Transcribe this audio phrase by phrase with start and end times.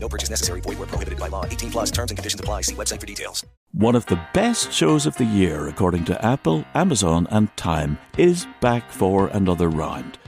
[0.00, 0.60] No purchase necessary.
[0.60, 1.44] Void where prohibited by law.
[1.44, 2.62] 18 plus terms and conditions apply.
[2.62, 3.44] See website for details.
[3.72, 8.46] One of the best shows of the year, according to Apple, Amazon, and Time, is
[8.60, 10.18] back for another round.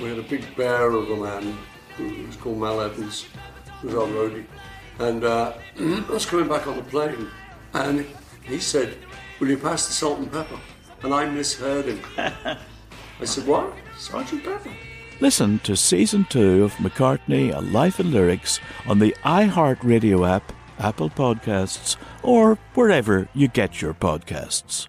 [0.00, 1.58] We had a big bear of a man
[1.96, 3.26] who was called Mal Evans,
[3.80, 4.44] who was our roadie.
[4.98, 7.28] And uh, I was coming back on the plane,
[7.72, 8.06] and
[8.42, 8.96] he said,
[9.40, 10.58] Will you pass the salt and pepper?
[11.02, 12.00] And I misheard him.
[12.16, 13.74] I said, What?
[13.98, 14.70] Sergeant Pepper?
[15.20, 21.08] Listen to season two of McCartney, A Life in Lyrics on the iHeartRadio app, Apple
[21.08, 24.88] Podcasts, or wherever you get your podcasts.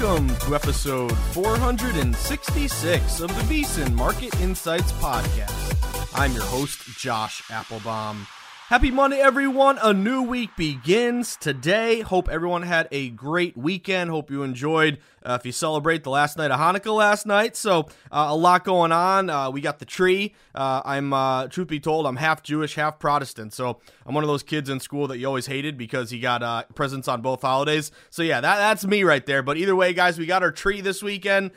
[0.00, 6.10] Welcome to episode 466 of the VSiN Market Insights Podcast.
[6.14, 8.26] I'm your host, Josh Appelbaum.
[8.68, 9.78] Happy Monday, everyone.
[9.82, 12.00] A new week begins today.
[12.00, 14.08] Hope everyone had a great weekend.
[14.08, 17.56] Hope you enjoyed uh, if you celebrate the last night of Hanukkah last night.
[17.56, 17.80] So,
[18.10, 19.28] uh, a lot going on.
[19.28, 20.34] Uh, we got the tree.
[20.54, 23.52] Uh, I'm, uh, truth be told, I'm half Jewish, half Protestant.
[23.52, 26.42] So, I'm one of those kids in school that you always hated because he got
[26.42, 27.92] uh, presents on both holidays.
[28.08, 29.42] So, yeah, that, that's me right there.
[29.42, 31.50] But either way, guys, we got our tree this weekend.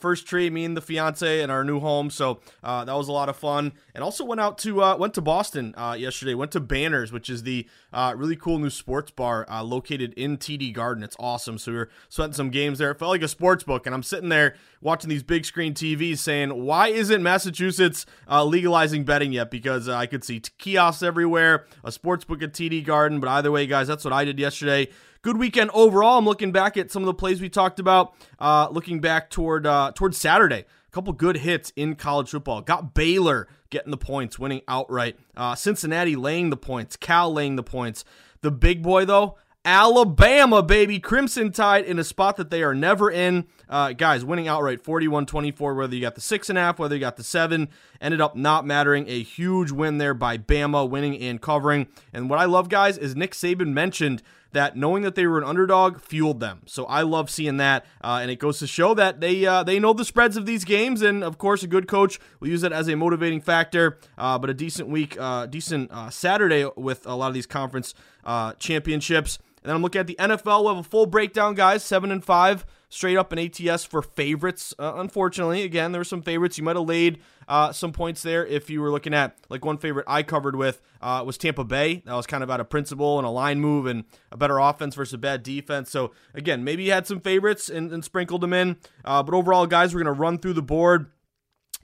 [0.00, 2.10] first tree, me and the fiance in our new home.
[2.10, 3.74] So, that was a lot of fun.
[3.94, 6.34] And also went out to went to Boston yesterday.
[6.34, 11.02] Went to Banners, which is the really cool new sports bar located in TD Garden.
[11.04, 11.58] It's awesome.
[11.58, 12.90] So we were sweating some games there.
[12.90, 16.18] It felt like a sports book, and I'm sitting there watching these big screen TVs
[16.18, 19.50] saying, why isn't Massachusetts uh, legalizing betting yet?
[19.50, 23.20] Because uh, I could see kiosks everywhere, a sports book at TD Garden.
[23.20, 24.88] But either way, guys, that's what I did yesterday.
[25.22, 26.18] Good weekend overall.
[26.18, 28.14] I'm looking back at some of the plays we talked about.
[28.38, 30.64] Uh, looking back toward uh, toward Saturday,
[30.98, 32.60] couple good hits in college football.
[32.60, 35.16] Got Baylor getting the points, winning outright.
[35.36, 36.96] Uh, Cincinnati laying the points.
[36.96, 38.04] Cal laying the points.
[38.40, 40.98] The big boy though, Alabama, baby.
[40.98, 43.46] Crimson Tide in a spot that they are never in.
[43.68, 46.96] Uh, guys, winning outright 41 24, whether you got the six and a half, whether
[46.96, 47.68] you got the seven,
[48.00, 49.08] ended up not mattering.
[49.08, 51.86] A huge win there by Bama, winning and covering.
[52.12, 54.20] And what I love, guys, is Nick Saban mentioned
[54.52, 56.62] that knowing that they were an underdog fueled them.
[56.66, 59.78] So I love seeing that, uh, and it goes to show that they uh, they
[59.78, 62.72] know the spreads of these games, and of course, a good coach will use that
[62.72, 63.98] as a motivating factor.
[64.16, 67.94] Uh, but a decent week, uh, decent uh, Saturday with a lot of these conference
[68.24, 69.38] uh, championships.
[69.62, 70.64] And then I'm looking at the NFL.
[70.64, 71.82] We'll have a full breakdown, guys.
[71.84, 74.72] Seven and five straight up in ATS for favorites.
[74.78, 76.56] Uh, unfortunately, again, there were some favorites.
[76.56, 79.78] You might have laid uh, some points there if you were looking at like one
[79.78, 82.02] favorite I covered with uh, was Tampa Bay.
[82.06, 84.94] That was kind of out of principle and a line move and a better offense
[84.94, 85.90] versus a bad defense.
[85.90, 88.76] So again, maybe you had some favorites and, and sprinkled them in.
[89.04, 91.10] Uh, but overall, guys, we're gonna run through the board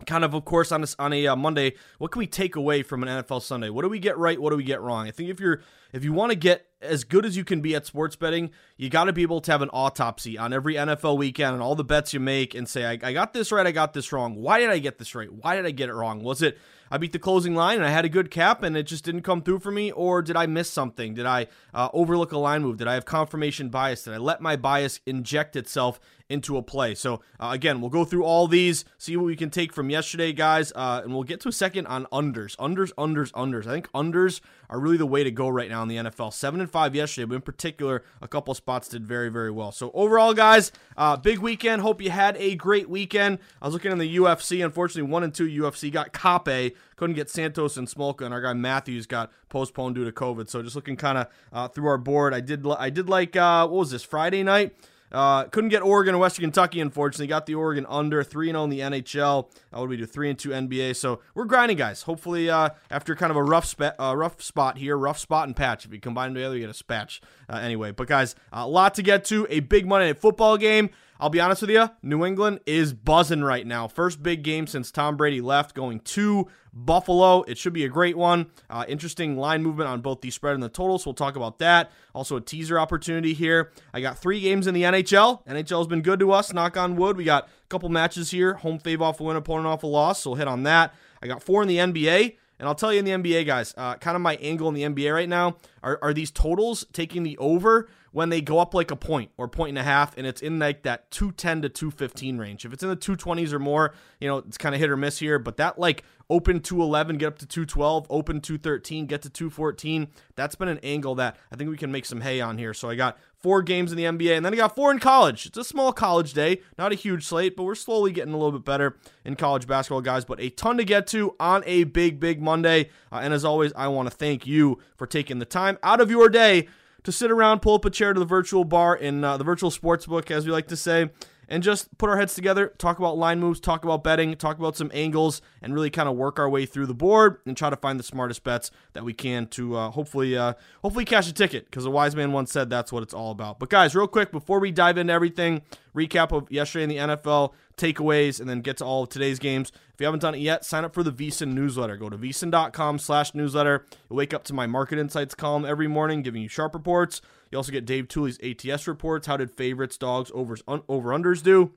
[0.06, 2.82] kind of of course on a, on a uh, monday what can we take away
[2.82, 5.10] from an nfl sunday what do we get right what do we get wrong i
[5.10, 5.62] think if you're
[5.92, 8.88] if you want to get as good as you can be at sports betting you
[8.88, 11.84] got to be able to have an autopsy on every nfl weekend and all the
[11.84, 14.60] bets you make and say I, I got this right i got this wrong why
[14.60, 16.58] did i get this right why did i get it wrong was it
[16.90, 19.22] I beat the closing line and I had a good cap and it just didn't
[19.22, 19.90] come through for me?
[19.90, 21.14] Or did I miss something?
[21.14, 22.76] Did I uh, overlook a line move?
[22.76, 24.04] Did I have confirmation bias?
[24.04, 25.98] Did I let my bias inject itself
[26.34, 26.94] into a play.
[26.94, 30.32] So uh, again, we'll go through all these, see what we can take from yesterday,
[30.32, 33.66] guys, uh, and we'll get to a second on unders, unders, unders, unders.
[33.66, 36.32] I think unders are really the way to go right now in the NFL.
[36.32, 39.72] Seven and five yesterday, but in particular, a couple spots did very, very well.
[39.72, 41.82] So overall, guys, uh, big weekend.
[41.82, 43.38] Hope you had a great weekend.
[43.62, 44.64] I was looking in the UFC.
[44.64, 46.76] Unfortunately, one and two UFC got Kape.
[46.96, 50.48] Couldn't get Santos and Smolka, and our guy Matthews got postponed due to COVID.
[50.48, 53.66] So just looking kind of uh, through our board, I did I did like uh,
[53.66, 54.76] what was this Friday night?
[55.14, 57.28] Uh, couldn't get Oregon and Western Kentucky, unfortunately.
[57.28, 59.46] Got the Oregon under 3 0 in the NHL.
[59.72, 60.06] Uh, what do we do?
[60.06, 60.96] 3 and 2 NBA.
[60.96, 62.02] So we're grinding, guys.
[62.02, 65.84] Hopefully, uh, after kind of a rough, uh, rough spot here, rough spot and patch.
[65.84, 67.20] If you combine them together, you get a spatch.
[67.48, 69.46] Uh, anyway, but guys, a lot to get to.
[69.50, 70.90] A big Monday Night Football game.
[71.20, 73.86] I'll be honest with you, New England is buzzing right now.
[73.86, 77.42] First big game since Tom Brady left, going to Buffalo.
[77.44, 78.50] It should be a great one.
[78.68, 81.58] Uh, interesting line movement on both the spread and the total, so we'll talk about
[81.60, 81.92] that.
[82.14, 83.70] Also, a teaser opportunity here.
[83.92, 85.46] I got three games in the NHL.
[85.46, 87.16] NHL has been good to us, knock on wood.
[87.16, 90.22] We got a couple matches here home fave off a win, opponent off a loss,
[90.22, 90.94] so we'll hit on that.
[91.22, 92.36] I got four in the NBA.
[92.58, 94.82] And I'll tell you in the NBA, guys, uh, kind of my angle in the
[94.82, 98.92] NBA right now are, are these totals taking the over when they go up like
[98.92, 102.38] a point or point and a half, and it's in like that 210 to 215
[102.38, 102.64] range.
[102.64, 105.18] If it's in the 220s or more, you know, it's kind of hit or miss
[105.18, 110.06] here, but that like open 211, get up to 212, open 213, get to 214,
[110.36, 112.72] that's been an angle that I think we can make some hay on here.
[112.72, 115.44] So I got four games in the NBA, and then I got four in college.
[115.46, 118.52] It's a small college day, not a huge slate, but we're slowly getting a little
[118.52, 120.24] bit better in college basketball, guys.
[120.24, 122.90] But a ton to get to on a big, big Monday.
[123.10, 126.12] Uh, and as always, I want to thank you for taking the time out of
[126.12, 126.68] your day
[127.04, 129.70] to sit around, pull up a chair to the virtual bar in uh, the virtual
[129.70, 131.10] sports book, as we like to say,
[131.48, 134.76] and just put our heads together, talk about line moves, talk about betting, talk about
[134.76, 137.76] some angles, and really kind of work our way through the board and try to
[137.76, 141.66] find the smartest bets that we can to uh, hopefully uh, hopefully cash a ticket.
[141.66, 143.58] Because a wise man once said that's what it's all about.
[143.58, 145.62] But guys, real quick before we dive into everything,
[145.94, 149.72] recap of yesterday in the NFL, takeaways, and then get to all of today's games.
[149.94, 151.96] If you haven't done it yet, sign up for the VSiN newsletter.
[151.96, 153.86] Go to vsin.com slash newsletter.
[154.10, 157.20] You'll wake up to my market insights column every morning, giving you sharp reports.
[157.54, 159.28] You also get Dave Tuley's ATS reports.
[159.28, 161.70] How did favorites, dogs, overs, un- over unders do?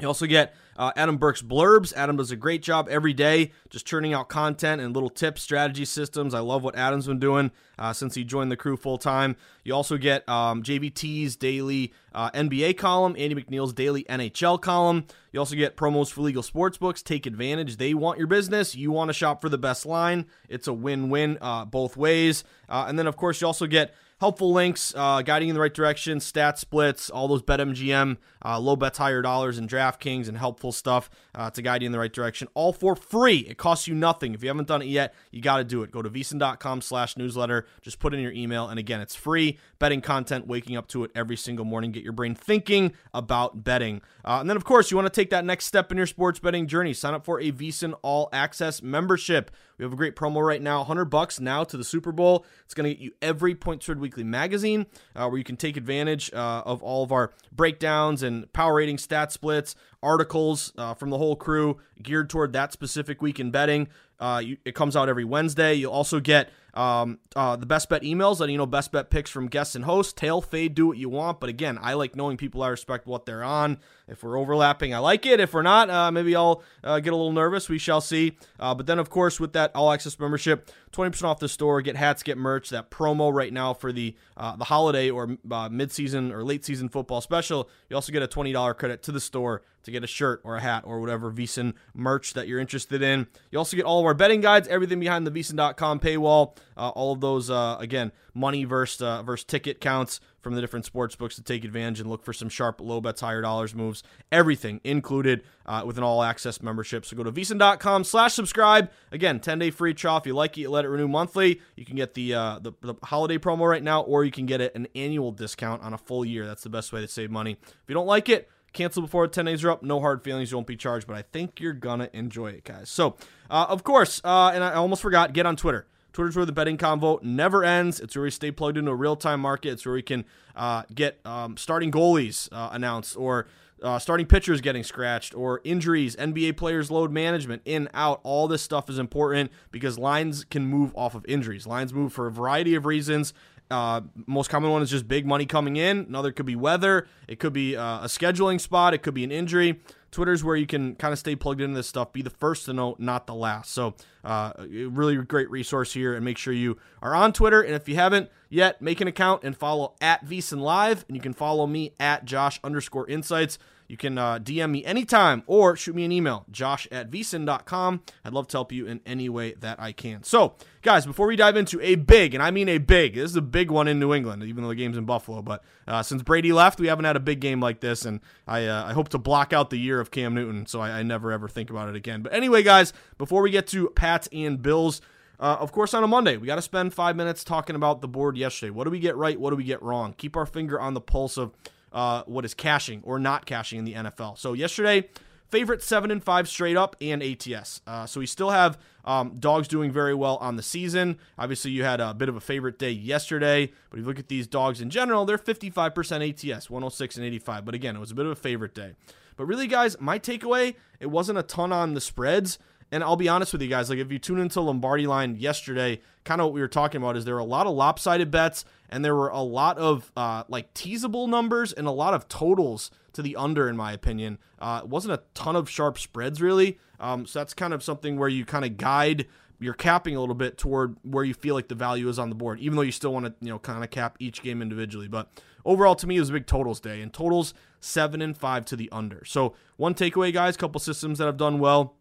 [0.00, 1.94] You also get uh, Adam Burke's blurbs.
[1.94, 5.86] Adam does a great job every day just churning out content and little tips, strategy
[5.86, 6.34] systems.
[6.34, 9.34] I love what Adam's been doing uh, since he joined the crew full time.
[9.64, 15.06] You also get um, JVT's daily uh, NBA column, Andy McNeil's daily NHL column.
[15.32, 17.00] You also get promos for legal sports books.
[17.00, 17.78] Take advantage.
[17.78, 18.74] They want your business.
[18.74, 20.26] You want to shop for the best line.
[20.50, 22.44] It's a win win uh, both ways.
[22.68, 25.72] Uh, and then, of course, you also get helpful links, uh, guiding in the right
[25.72, 30.72] direction, stat splits, all those BetMGM, uh, low bets, higher dollars, and DraftKings, and helpful
[30.72, 33.38] stuff uh, to guide you in the right direction, all for free.
[33.38, 34.34] It costs you nothing.
[34.34, 35.90] If you haven't done it yet, you got to do it.
[35.90, 37.66] Go to vsin.com slash newsletter.
[37.82, 39.58] Just put in your email, and again, it's free.
[39.78, 41.92] Betting content, waking up to it every single morning.
[41.92, 44.02] Get your brain thinking about betting.
[44.24, 46.40] Uh, and then, of course, you want to take that next step in your sports
[46.40, 46.92] betting journey.
[46.92, 49.52] Sign up for a VSiN All Access membership.
[49.78, 52.44] We have a great promo right now, 100 bucks now to the Super Bowl.
[52.64, 55.76] It's going to get you every Point Spread Weekly magazine, uh, where you can take
[55.76, 61.10] advantage uh, of all of our breakdowns and power rating stat splits, articles uh, from
[61.10, 63.86] the whole crew geared toward that specific week in betting.
[64.18, 65.74] Uh, you, it comes out every Wednesday.
[65.74, 69.30] You'll also get um, uh, the best bet emails, letting you know best bet picks
[69.30, 70.12] from guests and hosts.
[70.12, 71.40] Tail fade, do what you want.
[71.40, 72.62] But again, I like knowing people.
[72.62, 73.78] I respect what they're on.
[74.06, 75.40] If we're overlapping, I like it.
[75.40, 77.68] If we're not, uh, maybe I'll uh, get a little nervous.
[77.68, 78.38] We shall see.
[78.60, 81.82] Uh, but then, of course, with that all access membership, 20% off the store.
[81.82, 82.70] Get hats, get merch.
[82.70, 86.64] That promo right now for the uh, the holiday or uh, mid season or late
[86.64, 87.68] season football special.
[87.90, 90.60] You also get a $20 credit to the store to get a shirt or a
[90.60, 93.26] hat or whatever VSiN merch that you're interested in.
[93.50, 96.56] You also get all of our betting guides, everything behind the VSiN.com paywall.
[96.78, 100.86] Uh, all of those, uh, again, money versus, uh, versus ticket counts from the different
[100.86, 104.02] sports books to take advantage and look for some sharp low bets, higher dollars moves.
[104.30, 107.04] Everything included uh, with an all access membership.
[107.04, 108.90] So go to vsin.com slash subscribe.
[109.10, 110.18] Again, 10 day free trial.
[110.18, 111.60] If you like it, you let it renew monthly.
[111.76, 114.60] You can get the, uh, the, the holiday promo right now, or you can get
[114.60, 116.46] it an annual discount on a full year.
[116.46, 117.58] That's the best way to save money.
[117.62, 119.82] If you don't like it, Cancel before 10 days are up.
[119.82, 120.50] No hard feelings.
[120.50, 122.90] You won't be charged, but I think you're to enjoy it, guys.
[122.90, 123.16] So,
[123.50, 125.86] uh, of course, uh, and I almost forgot, get on Twitter.
[126.18, 128.00] Twitter's where the betting convo never ends.
[128.00, 129.68] It's where we stay plugged into a real time market.
[129.68, 130.24] It's where we can
[130.56, 133.46] uh, get um, starting goalies uh, announced or
[133.84, 138.18] uh, starting pitchers getting scratched or injuries, NBA players' load management, in, out.
[138.24, 141.68] All this stuff is important because lines can move off of injuries.
[141.68, 143.32] Lines move for a variety of reasons.
[143.70, 145.98] Uh, most common one is just big money coming in.
[145.98, 147.06] Another could be weather.
[147.28, 148.92] It could be uh, a scheduling spot.
[148.92, 149.78] It could be an injury.
[150.10, 152.12] Twitter's where you can kind of stay plugged into this stuff.
[152.12, 153.72] Be the first to know, not the last.
[153.72, 156.14] So, uh, really great resource here.
[156.14, 157.60] And make sure you are on Twitter.
[157.60, 161.04] And if you haven't yet, make an account and follow at VSiN Live.
[161.08, 163.58] And you can follow me at Josh underscore Insights.
[163.88, 168.02] You can uh, DM me anytime or shoot me an email, josh at vsin.com.
[168.22, 170.22] I'd love to help you in any way that I can.
[170.22, 173.36] So, guys, before we dive into a big, and I mean a big, this is
[173.36, 175.40] a big one in New England, even though the game's in Buffalo.
[175.40, 178.66] But uh, since Brady left, we haven't had a big game like this, and I,
[178.66, 181.32] uh, I hope to block out the year of Cam Newton so I, I never
[181.32, 182.20] ever think about it again.
[182.20, 185.00] But anyway, guys, before we get to Pats and Bills,
[185.40, 188.08] uh, of course, on a Monday, we got to spend five minutes talking about the
[188.08, 188.70] board yesterday.
[188.70, 189.38] What do we get right?
[189.38, 190.14] What do we get wrong?
[190.18, 191.52] Keep our finger on the pulse of
[191.92, 194.38] uh, what is cashing or not cashing in the NFL.
[194.38, 195.08] So yesterday,
[195.48, 197.80] favorite seven and five straight up and ATS.
[197.86, 201.18] Uh, so we still have um, dogs doing very well on the season.
[201.38, 204.28] Obviously, you had a bit of a favorite day yesterday, but if you look at
[204.28, 207.64] these dogs in general, they're 55% ATS, 106 and 85.
[207.64, 208.92] But again, it was a bit of a favorite day.
[209.36, 212.58] But really, guys, my takeaway, it wasn't a ton on the spreads.
[212.90, 216.00] And I'll be honest with you guys, like if you tune into Lombardi line yesterday,
[216.24, 218.64] kind of what we were talking about is there were a lot of lopsided bets
[218.88, 222.90] and there were a lot of uh, like teasable numbers and a lot of totals
[223.12, 224.38] to the under, in my opinion.
[224.58, 226.78] Uh, it wasn't a ton of sharp spreads really.
[226.98, 229.26] Um, so that's kind of something where you kind of guide
[229.60, 232.34] you're capping a little bit toward where you feel like the value is on the
[232.34, 235.08] board, even though you still want to, you know, kind of cap each game individually.
[235.08, 235.28] But
[235.64, 238.76] overall, to me, it was a big totals day, and totals seven and five to
[238.76, 239.24] the under.
[239.24, 241.94] So one takeaway, guys, couple systems that have done well.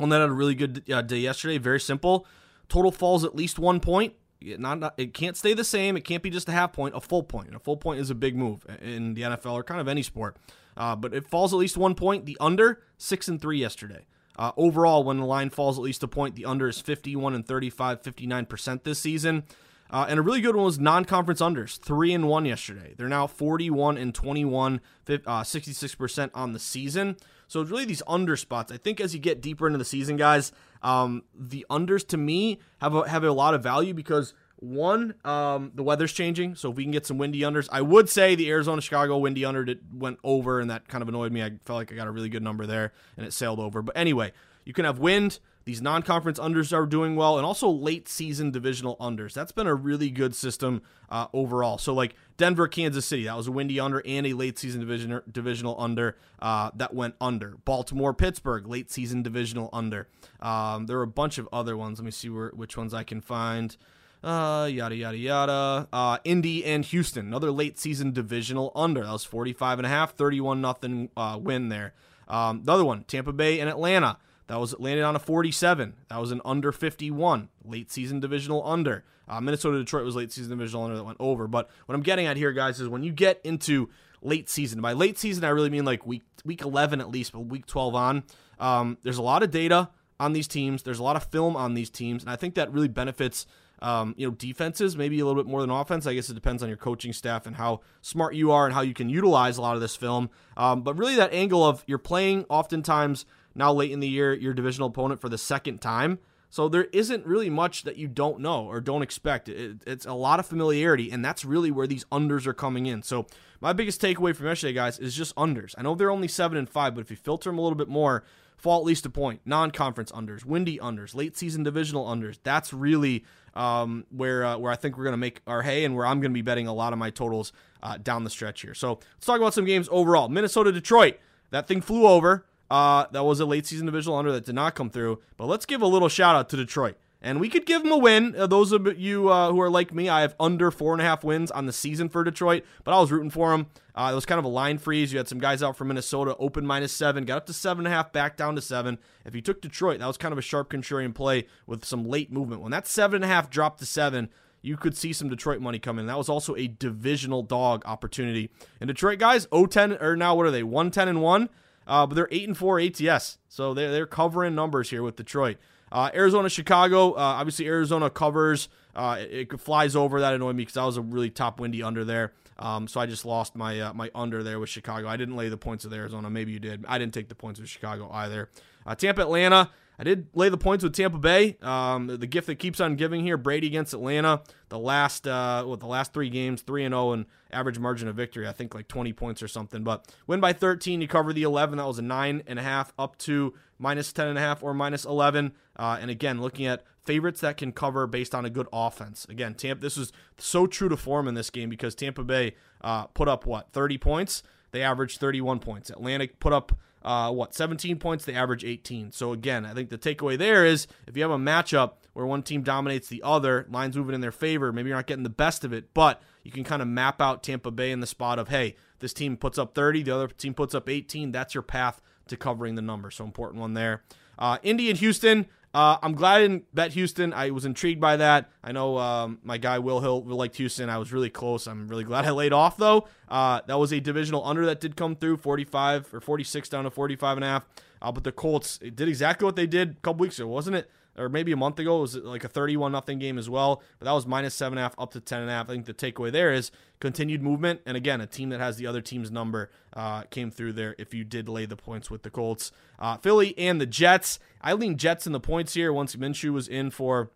[0.00, 1.58] One that had a really good uh, day yesterday.
[1.58, 2.26] Very simple.
[2.70, 4.14] Total falls at least one point.
[4.40, 5.94] It, not, not, it can't stay the same.
[5.96, 6.96] It can't be just a half point.
[6.96, 7.48] A full point.
[7.48, 10.02] And a full point is a big move in the NFL or kind of any
[10.02, 10.38] sport.
[10.76, 12.24] Uh, but it falls at least one point.
[12.24, 14.06] The under six and three yesterday.
[14.38, 17.46] Uh, overall, when the line falls at least a point, the under is 51 and
[17.46, 19.42] 35, 59% this season.
[19.90, 22.94] Uh, and a really good one was non-conference unders, three and one yesterday.
[22.96, 27.16] They're now 41 and 21, uh, 66% on the season.
[27.48, 28.70] So it's really these under spots.
[28.70, 32.60] I think as you get deeper into the season, guys, um, the unders to me
[32.80, 36.76] have a, have a lot of value because one, um, the weather's changing, so if
[36.76, 40.18] we can get some windy unders, I would say the Arizona Chicago windy under went
[40.22, 41.42] over, and that kind of annoyed me.
[41.42, 43.82] I felt like I got a really good number there, and it sailed over.
[43.82, 44.32] But anyway,
[44.64, 45.40] you can have wind.
[45.64, 49.34] These non conference unders are doing well, and also late season divisional unders.
[49.34, 51.78] That's been a really good system uh, overall.
[51.78, 55.20] So, like Denver, Kansas City, that was a windy under and a late season division,
[55.30, 57.56] divisional under uh, that went under.
[57.64, 60.08] Baltimore, Pittsburgh, late season divisional under.
[60.40, 61.98] Um, there are a bunch of other ones.
[61.98, 63.76] Let me see where which ones I can find.
[64.22, 65.88] Uh, yada yada yada.
[65.92, 69.02] Uh, Indy and Houston, another late season divisional under.
[69.02, 71.94] That was 45 and a half, 31 nothing uh, win there.
[72.28, 74.18] Um, the other one, Tampa Bay and Atlanta.
[74.50, 75.94] That was landed on a 47.
[76.08, 79.04] That was an under 51, late season divisional under.
[79.28, 81.46] Uh, Minnesota Detroit was late season divisional under that went over.
[81.46, 83.90] But what I'm getting at here, guys, is when you get into
[84.22, 84.80] late season.
[84.80, 87.94] By late season, I really mean like week week 11 at least, but week 12
[87.94, 88.24] on.
[88.58, 89.88] Um, there's a lot of data
[90.18, 90.82] on these teams.
[90.82, 93.46] There's a lot of film on these teams, and I think that really benefits
[93.82, 96.08] um, you know, defenses, maybe a little bit more than offense.
[96.08, 98.82] I guess it depends on your coaching staff and how smart you are and how
[98.82, 100.28] you can utilize a lot of this film.
[100.56, 103.24] Um, but really, that angle of you're playing oftentimes
[103.60, 106.18] now late in the year your divisional opponent for the second time.
[106.52, 109.48] So there isn't really much that you don't know or don't expect.
[109.48, 113.04] It, it's a lot of familiarity, and that's really where these unders are coming in.
[113.04, 113.26] So
[113.60, 115.76] my biggest takeaway from yesterday, guys, is just unders.
[115.78, 117.86] I know they're only seven and five, but if you filter them a little bit
[117.86, 118.24] more,
[118.56, 119.42] fall at least a point.
[119.44, 122.40] Non-conference unders, windy unders, late season divisional unders.
[122.42, 123.24] That's really
[123.54, 126.20] um, where uh, where I think we're going to make our hay, and where I'm
[126.20, 128.74] going to be betting a lot of my totals uh, down the stretch here.
[128.74, 130.28] So let's talk about some games overall.
[130.28, 131.18] Minnesota Detroit.
[131.50, 132.46] That thing flew over.
[132.70, 135.20] Uh, that was a late season divisional under that did not come through.
[135.36, 136.96] But let's give a little shout out to Detroit.
[137.22, 138.34] And we could give them a win.
[138.34, 141.04] Uh, those of you uh, who are like me, I have under four and a
[141.04, 143.66] half wins on the season for Detroit, but I was rooting for them.
[143.94, 145.12] Uh, it was kind of a line freeze.
[145.12, 147.92] You had some guys out from Minnesota, open minus seven, got up to seven and
[147.92, 148.98] a half, back down to seven.
[149.26, 152.32] If you took Detroit, that was kind of a sharp contrarian play with some late
[152.32, 152.62] movement.
[152.62, 154.30] When that seven and a half dropped to seven,
[154.62, 156.06] you could see some Detroit money coming.
[156.06, 158.50] That was also a divisional dog opportunity.
[158.80, 160.62] And Detroit guys, 0-10 or now what are they?
[160.62, 161.48] 110 and 1.
[161.90, 163.38] Uh, but they're 8 and 4 ATS.
[163.48, 165.58] So they're, they're covering numbers here with Detroit.
[165.90, 167.14] Uh, Arizona, Chicago.
[167.14, 168.68] Uh, obviously, Arizona covers.
[168.94, 170.20] Uh, it, it, flies over.
[170.20, 172.32] That annoyed me because that was a really top windy under there.
[172.60, 175.08] Um, so I just lost my uh, my under there with Chicago.
[175.08, 176.30] I didn't lay the points with Arizona.
[176.30, 176.84] Maybe you did.
[176.86, 178.50] I didn't take the points with Chicago either.
[178.86, 179.70] Uh, Tampa, Atlanta.
[180.00, 181.58] I did lay the points with Tampa Bay.
[181.60, 184.40] Um, the, gift that keeps on giving here, Brady against Atlanta.
[184.70, 188.08] The last, uh, what the last three games, three and zero, oh and average margin
[188.08, 188.48] of victory.
[188.48, 189.84] I think like 20 points or something.
[189.84, 191.02] But win by 13.
[191.02, 191.76] You cover the 11.
[191.76, 194.72] That was a nine and a half up to minus 10 and a half or
[194.72, 195.52] minus 11.
[195.76, 199.26] Uh, and again, looking at favorites that can cover based on a good offense.
[199.28, 199.82] Again, Tampa.
[199.82, 203.44] This was so true to form in this game because Tampa Bay uh, put up
[203.44, 204.42] what 30 points.
[204.70, 205.90] They averaged 31 points.
[205.90, 209.12] Atlanta put up uh, what 17 points, they average 18.
[209.12, 212.42] So again, I think the takeaway there is if you have a matchup where one
[212.42, 215.64] team dominates the other, lines moving in their favor, maybe you're not getting the best
[215.64, 218.48] of it, but you can kind of map out Tampa Bay in the spot of
[218.48, 221.32] hey, this team puts up 30, the other team puts up 18.
[221.32, 223.10] That's your path to covering the number.
[223.10, 224.02] So important one there.
[224.38, 225.46] Uh, Indy and Houston.
[225.72, 227.32] Uh, I'm glad I didn't bet Houston.
[227.32, 228.50] I was intrigued by that.
[228.64, 230.90] I know um, my guy Will Hill liked Houston.
[230.90, 231.68] I was really close.
[231.68, 233.06] I'm really glad I laid off though.
[233.28, 236.90] Uh, that was a divisional under that did come through, 45 or 46 down to
[236.90, 237.66] 45 and a half.
[238.02, 240.90] Uh, but the Colts did exactly what they did a couple weeks ago, wasn't it?
[241.20, 241.98] Or maybe a month ago.
[241.98, 244.80] It was like a 31 nothing game as well, but that was minus seven and
[244.80, 245.50] a half up to 10 and.
[245.50, 248.86] I think the takeaway there is continued movement, and again, a team that has the
[248.86, 250.94] other team's number uh, came through there.
[250.98, 254.72] If you did lay the points with the Colts, uh, Philly and the Jets, I
[254.72, 255.92] lean Jets in the points here.
[255.92, 257.30] Once Minshew was in for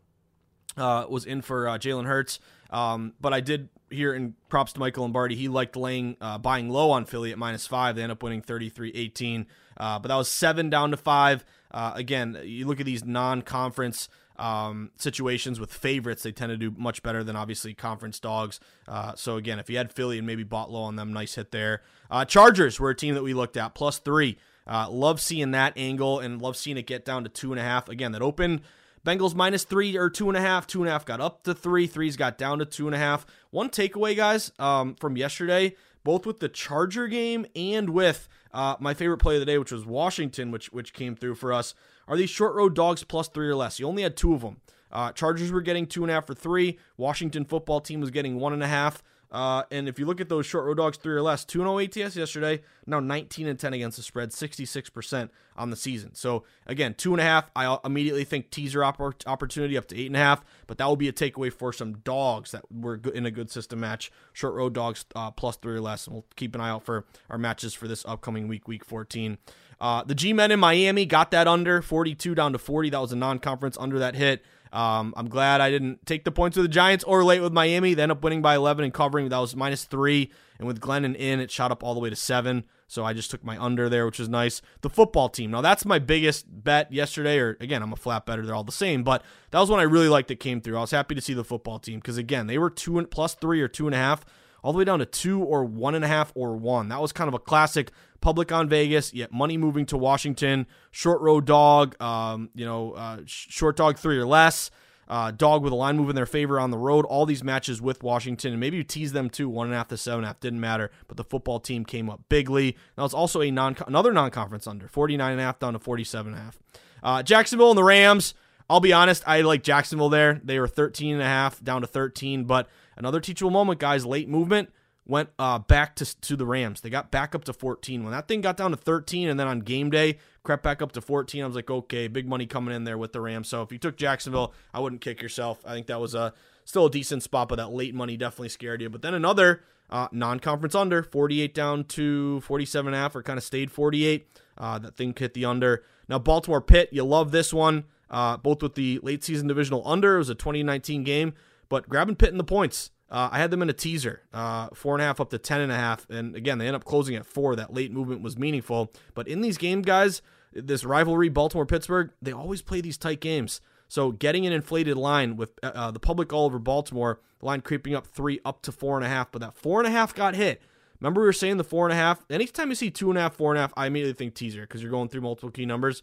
[0.77, 4.81] uh, was in for uh, Jalen Hurts, um, but I did here in props to
[4.81, 5.35] Michael Lombardi.
[5.35, 7.97] He liked laying uh, buying low on Philly at minus five.
[7.97, 11.45] They end up winning 33-18, uh, but that was seven down to five.
[11.75, 16.73] Uh, again, you look at these non-conference um, situations with favorites, they tend to do
[16.77, 18.61] much better than obviously conference dogs.
[18.87, 21.51] Uh, so again, if you had Philly and maybe bought low on them, nice hit
[21.51, 21.83] there.
[22.11, 24.39] Uh, Chargers were a team that we looked at plus three.
[24.67, 27.63] Uh, love seeing that angle and love seeing it get down to two and a
[27.65, 27.89] half.
[27.89, 28.63] Again, that opened
[29.05, 30.67] Bengals minus three or two and a half.
[30.67, 31.87] Two and a half got up to three.
[31.87, 33.27] Threes got down to two and a half.
[33.51, 38.95] One takeaway, guys, um, from yesterday, both with the Charger game and with uh, my
[38.95, 41.75] favorite play of the day, which was Washington, which which came through for us,
[42.07, 43.81] are these short road dogs plus three or less.
[43.81, 44.59] You only had two of them.
[44.93, 46.79] Uh, Chargers were getting two and a half for three.
[46.97, 49.03] Washington football team was getting one and a half.
[49.35, 51.81] Uh, and if you look at those short road dogs, three or less, 2 0
[51.81, 56.15] ATS yesterday, now 19 and 10 against the spread, 66% on the season.
[56.15, 57.51] So, again, two and a half.
[57.57, 61.09] I immediately think teaser opportunity up to eight and a half, but that will be
[61.09, 64.13] a takeaway for some dogs that were in a good system match.
[64.33, 66.07] Short road dogs uh, plus three or less.
[66.07, 69.37] And we'll keep an eye out for our matches for this upcoming week, week 14.
[69.81, 72.91] Uh, the G men in Miami got that under 42 down to 40.
[72.91, 74.45] That was a non conference under that hit.
[74.75, 77.95] Um, I'm glad I didn't take the points with the Giants or late with Miami.
[77.95, 79.29] They end up winning by 11 and covering.
[79.29, 80.33] That was minus three.
[80.59, 82.65] And with Glennon in, it shot up all the way to seven.
[82.89, 84.63] So I just took my under there, which is nice.
[84.81, 85.53] The football team.
[85.53, 87.39] Now, that's my biggest bet yesterday.
[87.39, 88.45] Or again, I'm a flat better.
[88.45, 89.05] They're all the same.
[89.05, 90.77] But that was one I really liked that came through.
[90.77, 93.35] I was happy to see the football team because, again, they were two and plus
[93.35, 94.25] three or two and a half
[94.65, 96.89] all the way down to two or one and a half or one.
[96.89, 97.91] That was kind of a classic
[98.23, 100.67] public on Vegas, yet money moving to Washington.
[100.91, 104.71] Short road dog, um, you know, uh, short dog three or less.
[105.07, 107.05] Uh, dog with a line move in their favor on the road.
[107.05, 109.89] All these matches with Washington, and maybe you tease them too, one and a half
[109.89, 110.91] to seven and a half, didn't matter.
[111.09, 112.75] But the football team came up bigly.
[112.97, 115.79] Now it's also a non another non conference under, 49 and a half down to
[115.79, 116.59] 47 and a half.
[117.03, 118.33] Uh, Jacksonville and the Rams.
[118.71, 120.41] I'll be honest, I like Jacksonville there.
[120.43, 124.05] They were 13 and a half down to 13, but another teachable moment, guys.
[124.07, 124.71] Late movement
[125.07, 126.81] went uh, back to, to the Rams.
[126.81, 128.03] They got back up to 14.
[128.03, 130.93] When that thing got down to 13 and then on game day crept back up
[130.93, 133.49] to 14, I was like, okay, big money coming in there with the Rams.
[133.49, 135.61] So if you took Jacksonville, I wouldn't kick yourself.
[135.67, 136.33] I think that was a
[136.65, 138.89] still a decent spot, but that late money definitely scared you.
[138.89, 143.37] But then another uh, non-conference under, 48 down to 47 and a half, or kind
[143.37, 144.27] of stayed 48.
[144.57, 145.85] Uh, that thing hit the under.
[146.09, 147.85] Now Baltimore Pitt, you love this one.
[148.11, 151.35] Uh, both with the late season divisional under, it was a 2019 game,
[151.75, 152.93] but grabbing Pitt in the points.
[153.11, 155.61] Uh, I had them in a teaser, uh, four and a half up to ten
[155.61, 157.57] and a half, and again they end up closing at four.
[157.57, 162.31] That late movement was meaningful, but in these games, guys, this rivalry, Baltimore Pittsburgh, they
[162.31, 163.61] always play these tight games.
[163.89, 167.61] So getting an inflated line with uh, uh, the public all over Baltimore, the line
[167.61, 170.15] creeping up three up to four and a half, but that four and a half
[170.15, 170.63] got hit.
[171.01, 172.25] Remember we were saying the four and a half.
[172.31, 174.61] Anytime you see two and a half, four and a half, I immediately think teaser
[174.61, 176.03] because you're going through multiple key numbers.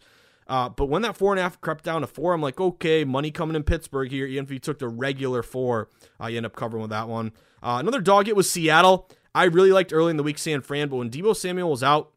[0.52, 3.04] Uh, but when that four and a half crept down to four, I'm like, okay,
[3.04, 4.26] money coming in Pittsburgh here.
[4.26, 5.88] Even if you took the regular four,
[6.20, 7.32] uh, you end up covering with that one.
[7.62, 9.08] Uh, another dog hit was Seattle.
[9.34, 12.12] I really liked early in the week San Fran, but when Deebo Samuel was out,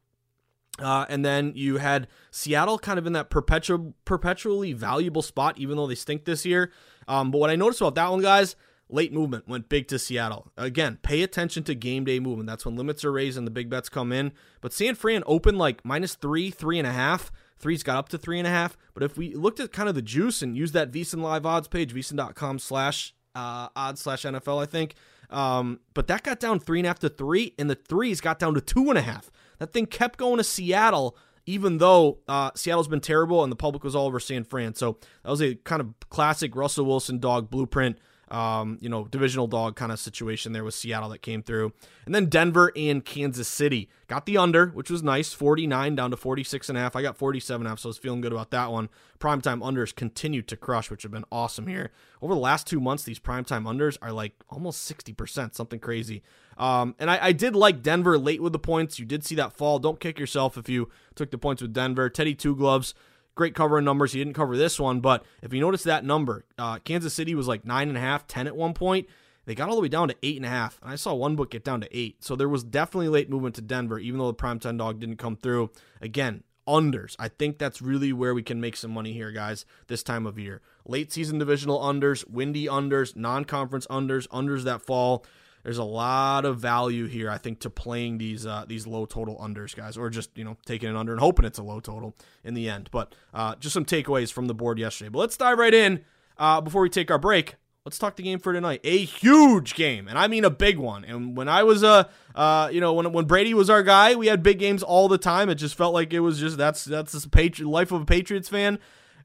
[0.79, 5.77] uh, and then you had Seattle kind of in that perpetual, perpetually valuable spot, even
[5.77, 6.73] though they stink this year.
[7.07, 8.57] Um, but what I noticed about that one, guys,
[8.89, 10.51] late movement went big to Seattle.
[10.57, 12.47] Again, pay attention to game day movement.
[12.47, 14.33] That's when limits are raised and the big bets come in.
[14.59, 17.31] But San Fran opened like minus three, three and a half.
[17.57, 18.77] Threes got up to three and a half.
[18.93, 21.67] But if we looked at kind of the juice and used that VSiN live odds
[21.67, 24.95] page, VSiN.com slash uh, odds slash NFL, I think.
[25.29, 28.39] Um, but that got down three and a half to three, and the threes got
[28.39, 29.31] down to two and a half.
[29.59, 33.83] That thing kept going to Seattle, even though uh, Seattle's been terrible and the public
[33.83, 34.75] was all over San Fran.
[34.75, 37.97] So that was a kind of classic Russell Wilson dog blueprint.
[38.29, 41.73] Um, you know, divisional dog kind of situation there with Seattle that came through.
[42.05, 46.17] And then Denver and Kansas City got the under, which was nice, 49 down to
[46.17, 46.95] 46 and a half.
[46.95, 48.89] I got 47 and a half, so I was feeling good about that one.
[49.19, 51.91] Primetime unders continued to crush, which have been awesome here.
[52.21, 56.21] Over the last two months, these primetime unders are like almost 60%, something crazy.
[56.57, 58.99] Um, and I, I did like Denver late with the points.
[58.99, 59.79] You did see that fall.
[59.79, 62.09] Don't kick yourself if you took the points with Denver.
[62.09, 62.93] Teddy Two Gloves
[63.35, 64.13] great covering numbers.
[64.13, 67.47] He didn't cover this one, but if you notice that number, uh, Kansas City was
[67.47, 69.07] like nine and a half, ten at one point.
[69.45, 71.35] They got all the way down to eight and a half, and I saw one
[71.35, 72.23] book get down to eight.
[72.23, 75.17] So there was definitely late movement to Denver, even though the prime ten dog didn't
[75.17, 75.69] come through.
[76.01, 77.15] Again, unders.
[77.19, 80.39] I think that's really where we can make some money here, guys, this time of
[80.39, 80.61] year.
[80.85, 85.25] Late season divisional unders, windy unders, non conference unders, unders that fall
[85.65, 89.35] there's a lot of value here, I think, to playing these uh, these low total
[89.37, 92.15] unders, guys, or just you know taking an under and hoping it's a low total
[92.43, 92.89] in the end.
[92.91, 95.09] But uh, just some takeaways from the board yesterday.
[95.09, 96.05] But let's dive right in
[96.37, 97.55] uh, before we take our break.
[97.83, 98.81] Let's talk the game for tonight.
[98.83, 101.03] A huge game, and I mean a big one.
[101.03, 104.13] And when I was a, uh, uh, you know, when when Brady was our guy,
[104.13, 105.49] we had big games all the time.
[105.49, 108.49] It just felt like it was just that's that's the Patri- life of a Patriots
[108.49, 108.77] fan.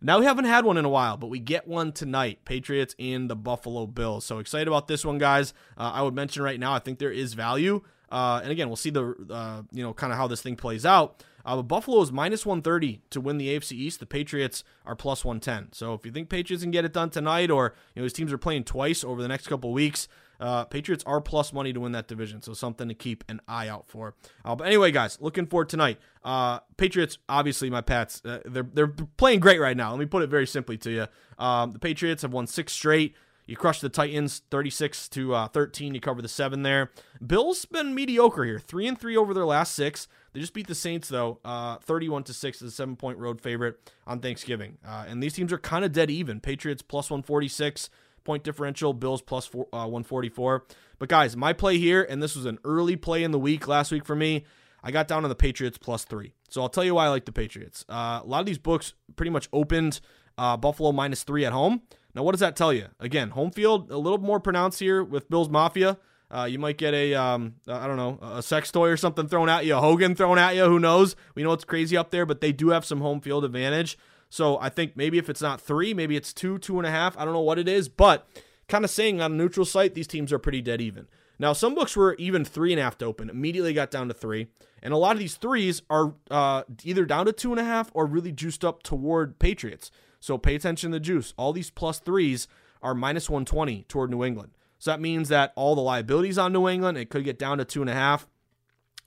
[0.03, 2.45] Now we haven't had one in a while, but we get one tonight.
[2.47, 4.25] Patriots and the Buffalo Bills.
[4.25, 5.53] So excited about this one, guys.
[5.77, 7.83] Uh, I would mention right now, I think there is value.
[8.11, 10.87] Uh, and again, we'll see the uh, you know kind of how this thing plays
[10.87, 11.23] out.
[11.45, 14.01] Uh, but Buffalo is minus 130 to win the AFC East.
[14.01, 15.73] The Patriots are plus 110.
[15.73, 18.33] So if you think Patriots can get it done tonight, or you know these teams
[18.33, 20.09] are playing twice over the next couple weeks,
[20.41, 23.69] uh, Patriots are plus money to win that division, so something to keep an eye
[23.69, 24.15] out for.
[24.45, 25.99] Uh, but anyway, guys, looking forward tonight.
[26.25, 29.91] Uh, Patriots, obviously, my Pats, uh, they're they're playing great right now.
[29.91, 31.07] Let me put it very simply to you.
[31.39, 33.15] Um, the Patriots have won six straight.
[33.47, 35.95] You crush the Titans 36 to uh, 13.
[35.95, 36.93] You cover the seven there.
[37.25, 40.07] Bills been mediocre here, three and three over their last six.
[40.33, 43.41] They just beat the Saints though, uh, 31 to six, is a seven point road
[43.41, 44.79] favorite on Thanksgiving.
[44.87, 46.41] Uh, and these teams are kind of dead even.
[46.41, 47.91] Patriots plus 146
[48.25, 48.93] point differential.
[48.93, 50.65] Bills plus four, uh, 144.
[50.99, 53.91] But guys, my play here, and this was an early play in the week last
[53.91, 54.45] week for me.
[54.83, 56.33] I got down on the Patriots plus three.
[56.49, 57.85] So I'll tell you why I like the Patriots.
[57.89, 60.01] Uh, a lot of these books pretty much opened
[60.39, 61.83] uh, Buffalo minus three at home.
[62.15, 62.87] Now, what does that tell you?
[62.99, 65.99] Again, home field a little more pronounced here with Bills Mafia.
[66.33, 69.49] Uh, you might get a um, I don't know a sex toy or something thrown
[69.49, 70.65] at you, a Hogan thrown at you.
[70.65, 71.17] Who knows?
[71.35, 73.99] We know it's crazy up there, but they do have some home field advantage.
[74.31, 77.19] So I think maybe if it's not three, maybe it's two, two and a half.
[77.19, 78.27] I don't know what it is, but
[78.69, 81.09] kind of saying on a neutral site, these teams are pretty dead even.
[81.39, 84.15] Now, some books were even three and a half to open, immediately got down to
[84.15, 84.47] three.
[84.83, 87.91] And a lot of these threes are uh, either down to two and a half
[87.93, 89.91] or really juiced up toward Patriots.
[90.21, 91.35] So pay attention to the juice.
[91.37, 92.47] All these plus threes
[92.83, 94.53] are minus 120 toward New England.
[94.79, 97.65] So that means that all the liabilities on New England, it could get down to
[97.65, 98.27] two and a half.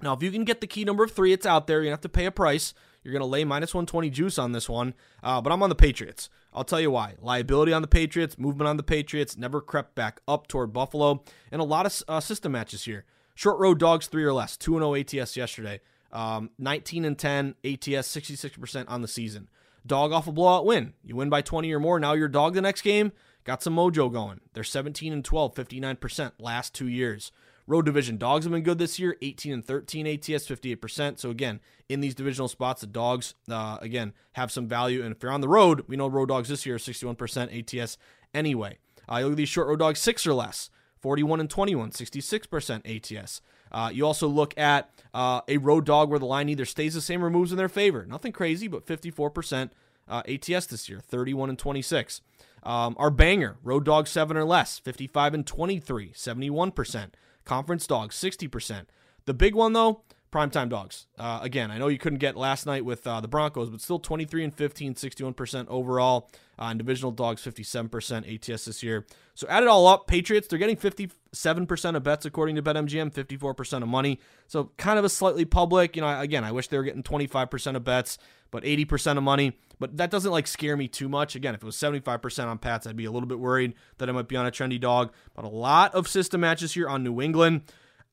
[0.02, 1.82] Now, if you can get the key number of three, it's out there.
[1.82, 2.74] You have to pay a price.
[3.04, 5.76] You're going to lay minus 120 juice on this one, uh, but I'm on the
[5.76, 6.30] Patriots.
[6.54, 7.16] I'll tell you why.
[7.22, 11.62] Liability on the Patriots, movement on the Patriots, never crept back up toward Buffalo, and
[11.62, 13.06] a lot of uh, system matches here.
[13.36, 15.82] Short road dogs, three or less, 2 0 ATS yesterday.
[16.12, 19.50] Um, 19 and 10 ATS, 66% on the season.
[19.86, 20.94] Dog off a blowout win.
[21.04, 22.00] You win by 20 or more.
[22.00, 23.12] Now you're dog the next game.
[23.44, 24.40] Got some mojo going.
[24.54, 27.32] They're 17 and 12, 59% last two years.
[27.66, 31.18] Road division dogs have been good this year, 18 and 13 ATS, 58%.
[31.18, 35.04] So again, in these divisional spots, the dogs uh, again have some value.
[35.04, 37.98] And if you're on the road, we know road dogs this year are 61% ATS
[38.34, 38.78] anyway.
[39.10, 40.70] Uh, you look at these short road dogs, six or less,
[41.02, 43.42] 41 and 21, 66% ATS.
[43.72, 47.02] Uh, you also look at uh, a road dog where the line either stays the
[47.02, 48.06] same or moves in their favor.
[48.06, 49.72] Nothing crazy, but 54%
[50.08, 52.22] uh, ATS this year, 31 and 26.
[52.64, 57.10] Um, our banger, road dog seven or less, 55 and 23, 71%.
[57.46, 58.86] Conference dogs, 60%.
[59.26, 61.08] The big one, though, primetime dogs.
[61.18, 64.00] Uh, again, I know you couldn't get last night with uh, the Broncos, but still
[64.00, 66.30] 23 and 15, 61% overall.
[66.60, 69.06] Uh, and divisional dogs, 57% ATS this year.
[69.34, 73.82] So add it all up, Patriots, they're getting 57% of bets according to BetMGM, 54%
[73.82, 74.20] of money.
[74.48, 75.96] So kind of a slightly public.
[75.96, 78.20] You know, again, I wish they were getting 25% of bets,
[78.52, 79.58] but 80% of money.
[79.80, 81.36] But that doesn't like scare me too much.
[81.36, 84.12] Again, if it was 75% on Pats, I'd be a little bit worried that I
[84.12, 85.12] might be on a trendy dog.
[85.34, 87.64] But a lot of system matches here on New England.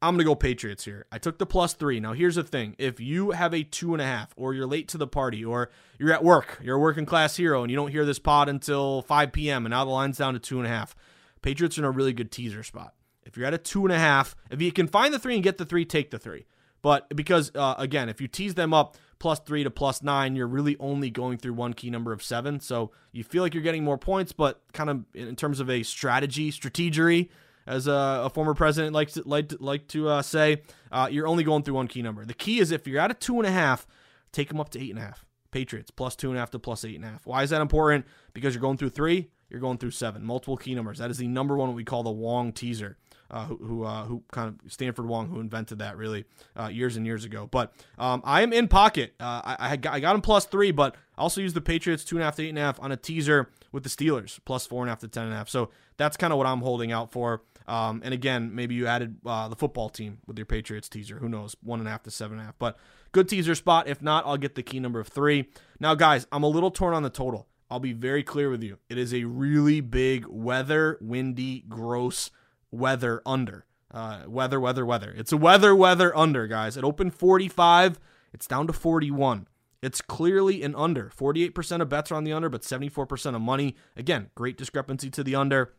[0.03, 1.05] I'm going to go Patriots here.
[1.13, 2.01] I took the plus three.
[2.01, 4.89] Now, here's the thing if you have a two and a half, or you're late
[4.89, 7.91] to the party, or you're at work, you're a working class hero, and you don't
[7.91, 10.71] hear this pod until 5 p.m., and now the line's down to two and a
[10.71, 10.97] half,
[11.43, 12.95] Patriots are in a really good teaser spot.
[13.25, 15.45] If you're at a two and a half, if you can find the three and
[15.45, 16.47] get the three, take the three.
[16.83, 20.47] But because, uh, again, if you tease them up plus three to plus nine, you're
[20.47, 22.59] really only going through one key number of seven.
[22.61, 25.83] So you feel like you're getting more points, but kind of in terms of a
[25.83, 27.29] strategy, strategery,
[27.71, 31.45] as a, a, former president likes to, like like to uh, say, uh, you're only
[31.45, 32.25] going through one key number.
[32.25, 33.87] The key is if you're at a two and a half,
[34.33, 35.25] take them up to eight and a half.
[35.53, 37.27] Patriots plus two and a half to plus eight and a half.
[37.27, 38.07] Why is that important?
[38.35, 40.99] Because you're going through three, you're going through seven, multiple key numbers.
[40.99, 42.99] That is the number one what we call the Wong teaser.
[43.33, 46.25] Uh, who who, uh, who kind of Stanford Wong who invented that really
[46.59, 47.49] uh, years and years ago.
[47.49, 49.15] But um, I am in pocket.
[49.21, 52.03] Uh, I I got, I got him plus three, but I also used the Patriots
[52.03, 54.41] two and a half to eight and a half on a teaser with the Steelers
[54.45, 55.49] plus four and a half to ten and a half.
[55.49, 57.43] So that's kind of what I'm holding out for.
[57.67, 61.19] Um, and again, maybe you added uh, the football team with your Patriots teaser.
[61.19, 61.57] Who knows?
[61.63, 62.59] One and a half to seven and a half.
[62.59, 62.77] But
[63.13, 63.87] good teaser spot.
[63.89, 65.49] If not, I'll get the key number of three.
[65.79, 67.47] Now, guys, I'm a little torn on the total.
[67.71, 68.79] I'll be very clear with you.
[68.89, 72.31] It is a really big weather, windy, gross
[72.73, 73.65] weather under.
[73.93, 75.15] Uh, weather, weather, weather.
[75.17, 76.77] It's a weather, weather under, guys.
[76.77, 78.01] It opened 45.
[78.33, 79.47] It's down to 41.
[79.83, 81.11] It's clearly an under.
[81.17, 83.77] 48% of bets are on the under, but 74% of money.
[83.97, 85.73] Again, great discrepancy to the under.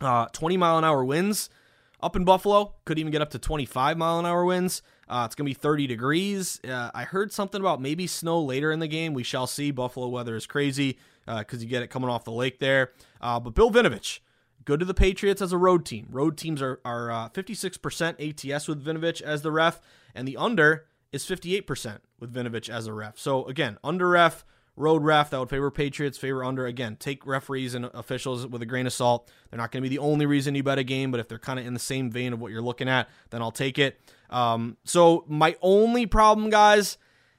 [0.00, 1.48] Uh, 20 mile an hour winds
[2.02, 2.74] up in Buffalo.
[2.84, 4.82] Could even get up to 25 mile an hour winds.
[5.08, 6.60] Uh, it's going to be 30 degrees.
[6.68, 9.14] Uh, I heard something about maybe snow later in the game.
[9.14, 9.70] We shall see.
[9.70, 12.92] Buffalo weather is crazy because uh, you get it coming off the lake there.
[13.20, 14.20] Uh, but Bill Vinovich,
[14.64, 16.08] good to the Patriots as a road team.
[16.10, 19.80] Road teams are, are uh, 56% ATS with Vinovich as the ref,
[20.14, 23.18] and the under is 58% with Vinovich as a ref.
[23.18, 24.44] So again, under ref
[24.76, 26.66] road ref that would favor Patriots, favor under.
[26.66, 29.30] Again, take referees and officials with a grain of salt.
[29.50, 31.38] They're not going to be the only reason you bet a game, but if they're
[31.38, 33.98] kind of in the same vein of what you're looking at, then I'll take it.
[34.30, 36.98] Um, so my only problem, guys,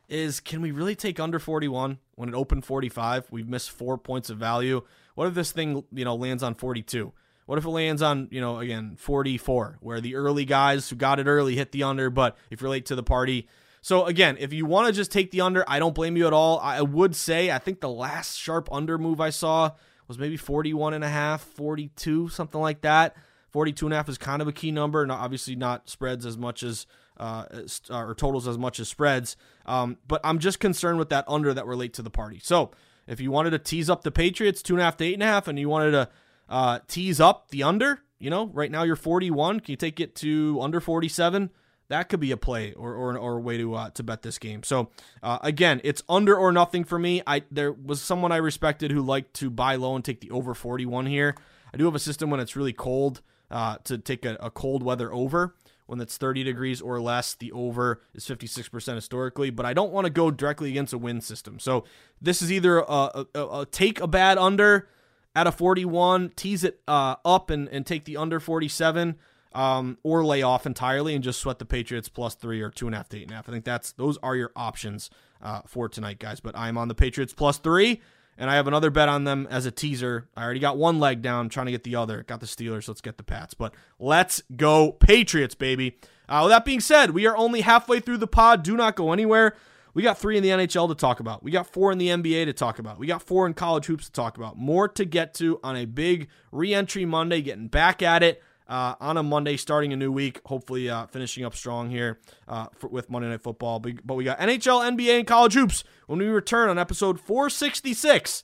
[0.09, 3.27] is can we really take under 41 when it opened 45?
[3.31, 4.81] We've missed four points of value.
[5.15, 7.11] What if this thing, you know, lands on 42?
[7.45, 11.19] What if it lands on, you know, again, 44, where the early guys who got
[11.19, 13.47] it early hit the under, but if you're late to the party,
[13.81, 16.33] so again, if you want to just take the under, I don't blame you at
[16.33, 16.59] all.
[16.59, 19.71] I would say I think the last sharp under move I saw
[20.07, 23.15] was maybe 41 and a half, 42, something like that.
[23.49, 26.37] 42 and a half is kind of a key number, and obviously not spreads as
[26.37, 26.85] much as
[27.19, 27.45] uh,
[27.89, 29.35] or totals as much as spreads.
[29.65, 32.39] Um, but I'm just concerned with that under that relate to the party.
[32.43, 32.71] So
[33.07, 35.23] if you wanted to tease up the Patriots two and a half to eight and
[35.23, 36.09] a half, and you wanted to
[36.49, 39.61] uh, tease up the under, you know, right now you're 41.
[39.61, 41.49] Can you take it to under 47?
[41.89, 44.37] That could be a play or or, or a way to uh, to bet this
[44.37, 44.63] game.
[44.63, 44.89] So
[45.23, 47.21] uh, again, it's under or nothing for me.
[47.25, 50.53] I there was someone I respected who liked to buy low and take the over
[50.53, 51.35] 41 here.
[51.73, 53.21] I do have a system when it's really cold
[53.51, 55.55] uh, to take a, a cold weather over.
[55.85, 60.03] When it's 30 degrees or less, the over is 56% historically, but I don't want
[60.03, 61.59] to go directly against a win system.
[61.59, 61.85] So
[62.21, 64.89] this is either a, a, a take a bad under
[65.33, 69.15] at a 41, tease it uh, up and, and take the under 47
[69.57, 72.93] um, or lay off entirely and just sweat the Patriots plus three or two and
[72.93, 73.49] a half to eight and a half.
[73.49, 75.09] I think that's those are your options
[75.41, 76.39] uh, for tonight, guys.
[76.39, 77.99] But I'm on the Patriots plus three,
[78.37, 80.29] and I have another bet on them as a teaser.
[80.37, 82.21] I already got one leg down, trying to get the other.
[82.21, 82.87] Got the Steelers.
[82.87, 83.55] Let's get the Pats.
[83.55, 85.97] But let's go Patriots, baby.
[86.29, 88.61] Uh, with that being said, we are only halfway through the pod.
[88.61, 89.55] Do not go anywhere.
[89.95, 91.41] We got three in the NHL to talk about.
[91.41, 92.99] We got four in the NBA to talk about.
[92.99, 94.55] We got four in college hoops to talk about.
[94.55, 98.95] More to get to on a big re entry Monday, getting back at it uh,
[98.99, 100.41] on a Monday, starting a new week.
[100.45, 103.79] Hopefully, uh, finishing up strong here uh, for, with Monday Night Football.
[103.79, 108.43] But we got NHL, NBA, and college hoops when we return on episode 466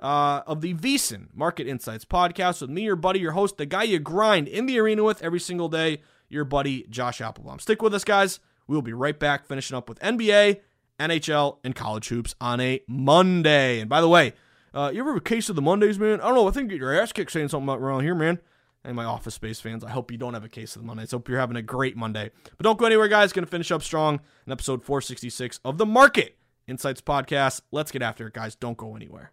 [0.00, 3.82] uh, of the VSiN Market Insights podcast with me, your buddy, your host, the guy
[3.82, 7.60] you grind in the arena with every single day, your buddy Josh Appelbaum.
[7.60, 8.40] Stick with us, guys.
[8.66, 10.60] We'll be right back, finishing up with NBA,
[10.98, 13.80] NHL, and college hoops on a Monday.
[13.80, 14.32] And by the way,
[14.72, 16.20] uh, you ever have a case of the Mondays, man?
[16.20, 16.48] I don't know.
[16.48, 18.40] I think your ass kicked saying something around here, man
[18.84, 19.82] and my Office Space fans.
[19.82, 21.10] I hope you don't have a case of the Mondays.
[21.10, 22.30] Hope you're having a great Monday.
[22.56, 23.32] But don't go anywhere, guys.
[23.32, 27.62] Going to finish up strong in episode 466 of the Market Insights podcast.
[27.72, 28.54] Let's get after it, guys.
[28.54, 29.32] Don't go anywhere.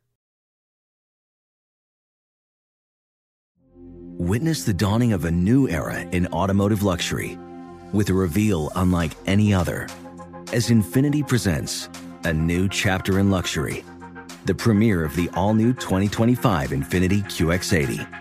[4.18, 7.38] Witness the dawning of a new era in automotive luxury
[7.92, 9.88] with a reveal unlike any other
[10.54, 11.90] as Infiniti presents
[12.24, 13.84] a new chapter in luxury,
[14.46, 18.21] the premiere of the all new 2025 Infiniti QX80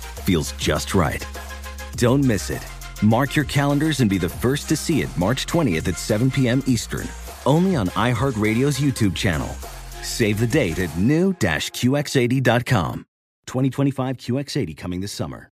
[0.21, 1.25] feels just right.
[1.97, 2.65] Don't miss it.
[3.01, 6.63] Mark your calendars and be the first to see it March 20th at 7 p.m.
[6.67, 7.07] Eastern,
[7.45, 9.49] only on iHeartRadio's YouTube channel.
[10.01, 13.05] Save the date at new-QX80.com.
[13.47, 15.49] 2025 QX80 coming this summer.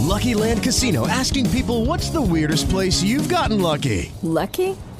[0.00, 4.10] Lucky Land Casino asking people what's the weirdest place you've gotten lucky?
[4.22, 4.76] Lucky?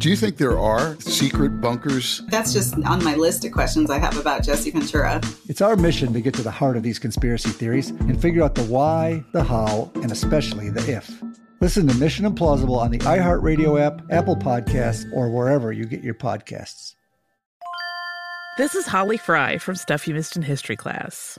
[0.00, 2.22] Do you think there are secret bunkers?
[2.28, 5.20] That's just on my list of questions I have about Jesse Ventura.
[5.46, 8.54] It's our mission to get to the heart of these conspiracy theories and figure out
[8.54, 11.22] the why, the how, and especially the if.
[11.60, 16.14] Listen to Mission Implausible on the iHeartRadio app, Apple Podcasts, or wherever you get your
[16.14, 16.94] podcasts.
[18.56, 21.38] This is Holly Fry from Stuff You Missed in History class.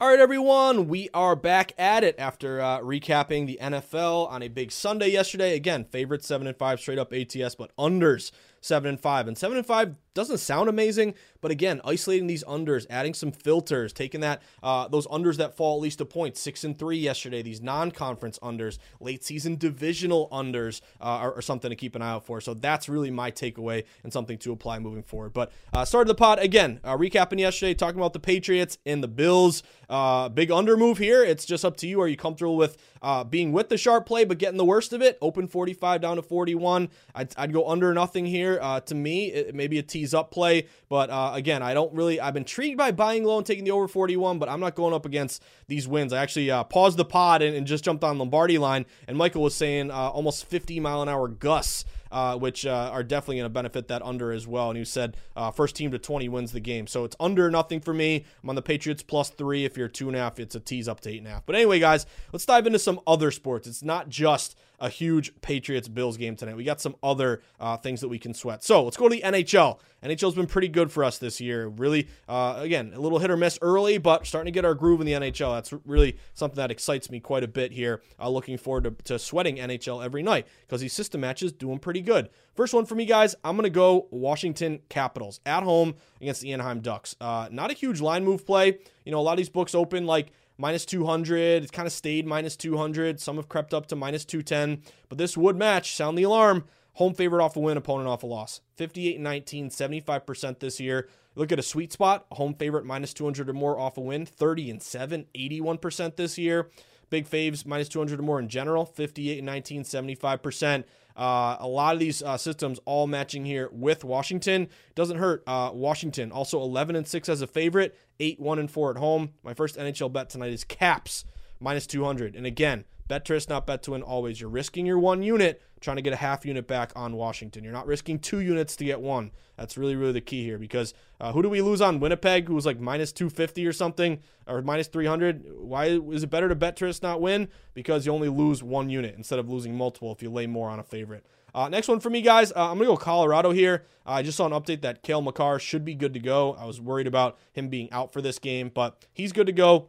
[0.00, 4.48] All right, everyone, we are back at it after uh, recapping the NFL on a
[4.48, 5.56] big Sunday yesterday.
[5.56, 8.30] Again, favorite seven and five straight up ATS, but unders
[8.60, 12.86] seven and five, and seven and five doesn't sound amazing, but again, isolating these unders,
[12.90, 16.64] adding some filters, taking that uh, those unders that fall at least a point, six
[16.64, 21.76] and three yesterday, these non-conference unders, late season divisional unders uh, are, are, something to
[21.76, 22.40] keep an eye out for.
[22.40, 25.32] So that's really my takeaway and something to apply moving forward.
[25.32, 29.08] But uh, started the pod again, uh, recapping yesterday, talking about the Patriots and the
[29.08, 29.62] Bills.
[29.88, 31.24] Uh, big under move here.
[31.24, 32.00] It's just up to you.
[32.00, 35.00] Are you comfortable with uh, being with the sharp play but getting the worst of
[35.00, 35.16] it?
[35.22, 36.90] Open 45 down to 41.
[37.14, 38.58] I'd, I'd go under nothing here.
[38.58, 40.66] to me, it, maybe a tease up play.
[40.88, 43.88] But uh, again, I don't really, I'm intrigued by buying low and taking the over
[43.88, 46.12] 41, but I'm not going up against these wins.
[46.12, 49.42] I actually uh, paused the pod and, and, just jumped on Lombardi line, and Michael
[49.42, 51.84] was saying uh, almost 50 mile an hour gusts.
[52.10, 54.70] Uh, which uh, are definitely going to benefit that under as well.
[54.70, 56.86] And you said uh, first team to 20 wins the game.
[56.86, 58.24] So it's under nothing for me.
[58.42, 59.66] I'm on the Patriots plus three.
[59.66, 61.44] If you're two and a half, it's a tease up to eight and a half.
[61.44, 63.68] But anyway, guys, let's dive into some other sports.
[63.68, 66.56] It's not just a huge Patriots Bills game tonight.
[66.56, 68.62] We got some other uh, things that we can sweat.
[68.62, 69.78] So let's go to the NHL.
[70.02, 71.66] NHL's been pretty good for us this year.
[71.66, 75.00] Really, uh, again, a little hit or miss early, but starting to get our groove
[75.00, 75.54] in the NHL.
[75.54, 78.00] That's really something that excites me quite a bit here.
[78.20, 82.00] Uh, looking forward to, to sweating NHL every night because these system matches doing pretty
[82.00, 82.28] good.
[82.54, 83.34] First one for me, guys.
[83.44, 87.16] I'm to go Washington Capitals at home against the Anaheim Ducks.
[87.20, 88.78] Uh, not a huge line move play.
[89.04, 91.62] You know, a lot of these books open like minus 200.
[91.62, 93.20] It's kind of stayed minus 200.
[93.20, 94.82] Some have crept up to minus 210.
[95.08, 96.64] But this would match, sound the alarm.
[96.94, 98.60] Home favorite off a win, opponent off a loss.
[98.76, 101.08] 58 19, 75% this year.
[101.36, 104.70] Look at a sweet spot, home favorite minus 200 or more off a win, 30
[104.70, 106.68] and 7, 81% this year.
[107.10, 110.84] Big faves minus 200 or more in general, 58 19, 75%.
[111.18, 114.68] Uh, a lot of these uh, systems all matching here with Washington.
[114.94, 115.42] Doesn't hurt.
[115.46, 119.30] Uh, Washington also 11 and 6 as a favorite, 8 1 and 4 at home.
[119.42, 121.24] My first NHL bet tonight is Caps
[121.60, 122.36] minus 200.
[122.36, 124.40] And again, bet to risk, not bet to win always.
[124.40, 127.64] You're risking your one unit trying to get a half unit back on Washington.
[127.64, 129.32] You're not risking two units to get one.
[129.56, 132.54] That's really, really the key here because uh, who do we lose on Winnipeg, who
[132.54, 135.44] was like minus 250 or something, or minus 300?
[135.58, 137.48] Why is it better to bet to risk, not win?
[137.74, 140.78] Because you only lose one unit instead of losing multiple if you lay more on
[140.78, 141.26] a favorite.
[141.54, 142.52] Uh, next one for me, guys.
[142.52, 143.84] Uh, I'm going to go Colorado here.
[144.06, 146.54] Uh, I just saw an update that Cale Makar should be good to go.
[146.54, 149.88] I was worried about him being out for this game, but he's good to go.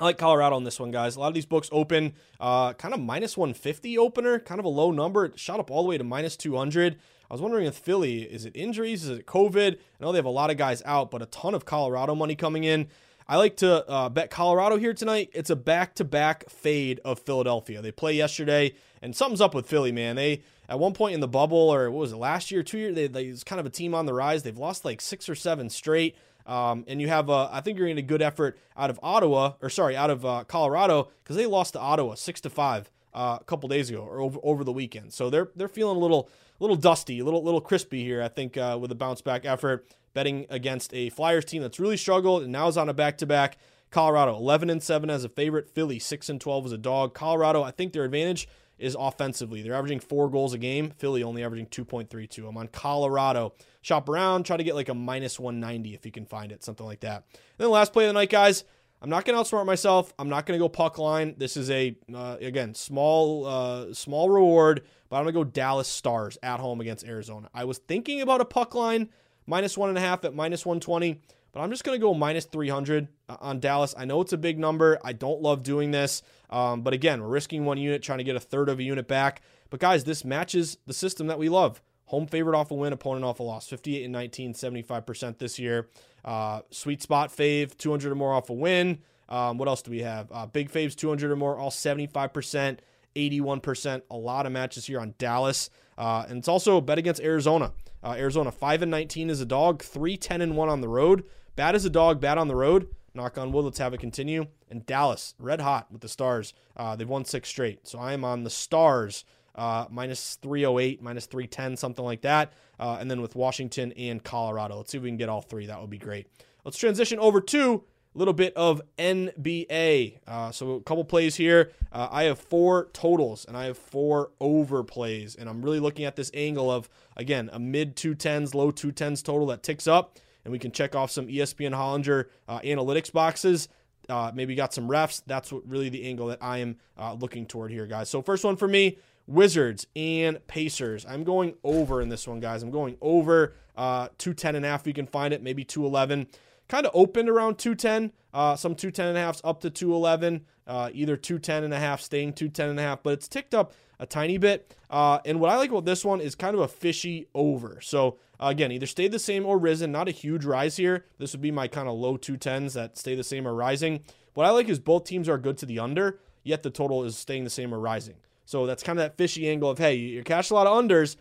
[0.00, 1.16] I like Colorado on this one, guys.
[1.16, 4.70] A lot of these books open uh, kind of minus 150 opener, kind of a
[4.70, 5.26] low number.
[5.26, 6.96] It shot up all the way to minus 200.
[7.30, 9.04] I was wondering if Philly, is it injuries?
[9.04, 9.74] Is it COVID?
[9.74, 12.34] I know they have a lot of guys out, but a ton of Colorado money
[12.34, 12.88] coming in.
[13.28, 15.28] I like to uh, bet Colorado here tonight.
[15.34, 17.82] It's a back to back fade of Philadelphia.
[17.82, 18.72] They play yesterday,
[19.02, 20.16] and something's up with Philly, man.
[20.16, 22.94] They, at one point in the bubble, or what was it, last year, two years,
[22.94, 24.44] they, they was kind of a team on the rise.
[24.44, 26.16] They've lost like six or seven straight.
[26.50, 29.52] Um, and you have, a, I think you're in a good effort out of Ottawa,
[29.62, 33.38] or sorry, out of uh, Colorado, because they lost to Ottawa six to five uh,
[33.40, 35.12] a couple days ago or over, over the weekend.
[35.12, 36.28] So they're they're feeling a little
[36.58, 38.20] little dusty, a little little crispy here.
[38.20, 41.96] I think uh, with a bounce back effort, betting against a Flyers team that's really
[41.96, 43.56] struggled and now is on a back to back.
[43.90, 45.68] Colorado 11 and 7 as a favorite.
[45.68, 47.12] Philly 6 and 12 as a dog.
[47.12, 48.48] Colorado, I think their advantage
[48.80, 49.62] is offensively.
[49.62, 50.90] They're averaging four goals a game.
[50.90, 52.48] Philly only averaging 2.32.
[52.48, 53.54] I'm on Colorado.
[53.82, 56.86] Shop around, try to get like a minus 190 if you can find it, something
[56.86, 57.24] like that.
[57.32, 58.64] And then last play of the night, guys.
[59.02, 60.12] I'm not going to outsmart myself.
[60.18, 61.34] I'm not going to go puck line.
[61.38, 65.88] This is a uh, again small uh, small reward, but I'm going to go Dallas
[65.88, 67.48] Stars at home against Arizona.
[67.54, 69.08] I was thinking about a puck line
[69.46, 71.20] minus one and a half at minus 120,
[71.52, 73.94] but I'm just going to go minus 300 uh, on Dallas.
[73.96, 74.98] I know it's a big number.
[75.04, 78.36] I don't love doing this, um, but again, we're risking one unit, trying to get
[78.36, 79.42] a third of a unit back.
[79.70, 81.80] But guys, this matches the system that we love.
[82.06, 83.68] Home favorite off a win, opponent off a loss.
[83.68, 85.88] 58 and 19, 75% this year.
[86.24, 88.98] Uh, sweet spot fave, 200 or more off a win.
[89.28, 90.28] Um, what else do we have?
[90.32, 92.78] Uh, big faves, 200 or more, all 75%,
[93.14, 94.02] 81%.
[94.10, 95.70] A lot of matches here on Dallas.
[95.96, 97.72] Uh, and it's also a bet against Arizona.
[98.02, 101.24] Uh, Arizona 5 and 19 is a dog, 3 10 and 1 on the road.
[101.60, 102.88] Bad as a dog, bad on the road.
[103.12, 104.46] Knock on wood, let's have it continue.
[104.70, 106.54] And Dallas, red hot with the Stars.
[106.74, 107.86] Uh, they've won six straight.
[107.86, 112.54] So I am on the Stars uh, minus 308, minus 310, something like that.
[112.78, 114.78] Uh, and then with Washington and Colorado.
[114.78, 115.66] Let's see if we can get all three.
[115.66, 116.28] That would be great.
[116.64, 117.84] Let's transition over to
[118.14, 120.20] a little bit of NBA.
[120.26, 121.72] Uh, so a couple plays here.
[121.92, 125.34] Uh, I have four totals and I have four over plays.
[125.34, 126.88] And I'm really looking at this angle of,
[127.18, 130.16] again, a mid 210s, low 210s total that ticks up.
[130.44, 133.68] And we can check off some ESPN Hollinger uh, analytics boxes.
[134.08, 135.22] Uh, maybe got some refs.
[135.26, 138.08] That's what really the angle that I am uh, looking toward here, guys.
[138.08, 141.06] So first one for me, Wizards and Pacers.
[141.06, 142.62] I'm going over in this one, guys.
[142.62, 144.86] I'm going over uh, 210 and a half.
[144.86, 146.26] You can find it, maybe 211.
[146.68, 150.90] Kind of opened around 210, uh, some 210 and a halfs up to 211, uh,
[150.92, 154.06] either 210 and a half, staying 210 and a half, but it's ticked up a
[154.06, 154.74] tiny bit.
[154.88, 157.78] Uh, and what I like about this one is kind of a fishy over.
[157.82, 159.92] So again, either stayed the same or risen.
[159.92, 161.04] Not a huge rise here.
[161.18, 164.00] This would be my kind of low 210s that stay the same or rising.
[164.34, 167.16] What I like is both teams are good to the under, yet the total is
[167.16, 168.16] staying the same or rising.
[168.46, 171.16] So that's kind of that fishy angle of, hey, you cashed a lot of unders.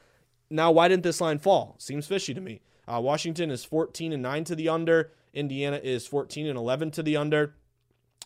[0.49, 1.75] Now, why didn't this line fall?
[1.77, 2.61] Seems fishy to me.
[2.87, 5.11] Uh, Washington is 14 and 9 to the under.
[5.33, 7.55] Indiana is 14 and 11 to the under.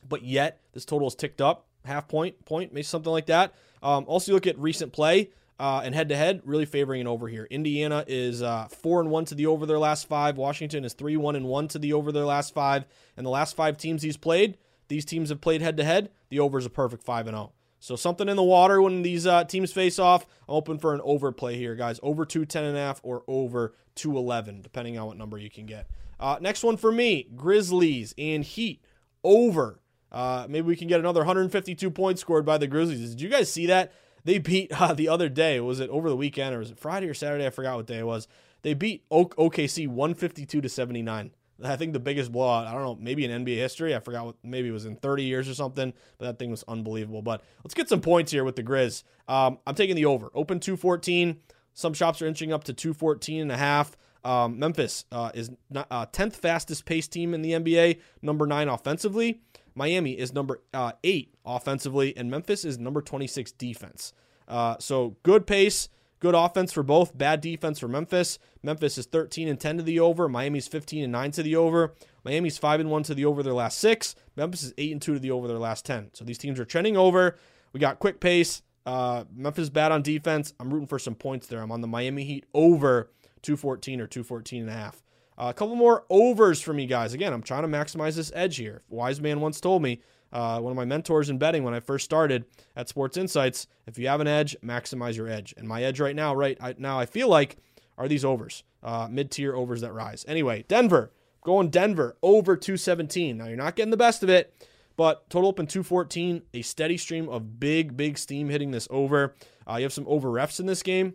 [0.07, 3.53] But yet, this total is ticked up half point, point, maybe something like that.
[3.83, 5.29] Um, also, look at recent play
[5.59, 7.47] uh, and head to head, really favoring an over here.
[7.51, 10.37] Indiana is uh, four and one to the over their last five.
[10.37, 12.85] Washington is three one and one to the over their last five.
[13.15, 14.57] And the last five teams he's played,
[14.87, 16.09] these teams have played head to head.
[16.29, 17.51] The over is a perfect five and zero.
[17.79, 20.25] So something in the water when these uh, teams face off.
[20.47, 21.99] I'm open for an overplay here, guys.
[22.01, 25.87] Over 210 and a half or over 211, depending on what number you can get.
[26.17, 28.81] Uh, next one for me, Grizzlies and Heat
[29.21, 29.81] over.
[30.13, 33.09] Uh, maybe we can get another 152 points scored by the Grizzlies.
[33.09, 33.91] Did you guys see that?
[34.23, 35.59] They beat uh, the other day.
[35.59, 37.45] Was it over the weekend or was it Friday or Saturday?
[37.45, 38.27] I forgot what day it was.
[38.61, 41.31] They beat OKC 152 to 79.
[41.63, 43.95] I think the biggest blowout, I don't know, maybe in NBA history.
[43.95, 46.63] I forgot what, maybe it was in 30 years or something, but that thing was
[46.67, 47.21] unbelievable.
[47.21, 49.03] But let's get some points here with the Grizz.
[49.27, 50.29] Um, I'm taking the over.
[50.33, 51.39] Open 214.
[51.73, 53.95] Some shops are inching up to 214 and a half.
[54.23, 59.41] Um, Memphis uh, is uh, 10th fastest pace team in the NBA, number nine offensively.
[59.75, 64.13] Miami is number uh, eight offensively, and Memphis is number 26 defense.
[64.47, 65.89] Uh, so good pace.
[66.19, 68.39] Good offense for both, bad defense for Memphis.
[68.61, 70.29] Memphis is 13 and 10 to the over.
[70.29, 71.95] Miami's 15 and 9 to the over.
[72.23, 74.15] Miami's 5 and 1 to the over their last 6.
[74.37, 76.11] Memphis is 8 and 2 to the over their last 10.
[76.13, 77.37] So these teams are trending over.
[77.73, 78.61] We got quick pace.
[78.85, 80.53] Uh, Memphis bad on defense.
[80.61, 81.61] I'm rooting for some points there.
[81.61, 83.11] I'm on the Miami Heat over
[83.41, 85.03] 214 or 214 and a half.
[85.37, 87.13] Uh, a couple more overs for me, guys.
[87.13, 88.83] Again, I'm trying to maximize this edge here.
[88.89, 92.05] Wise man once told me uh, one of my mentors in betting when I first
[92.05, 93.67] started at Sports Insights.
[93.87, 95.53] If you have an edge, maximize your edge.
[95.57, 97.57] And my edge right now, right I, now, I feel like
[97.97, 100.25] are these overs, uh, mid-tier overs that rise.
[100.27, 101.11] Anyway, Denver
[101.43, 103.37] going Denver over 217.
[103.37, 104.53] Now you're not getting the best of it,
[104.95, 106.41] but total open 214.
[106.53, 109.35] A steady stream of big, big steam hitting this over.
[109.69, 111.13] Uh, you have some over refs in this game.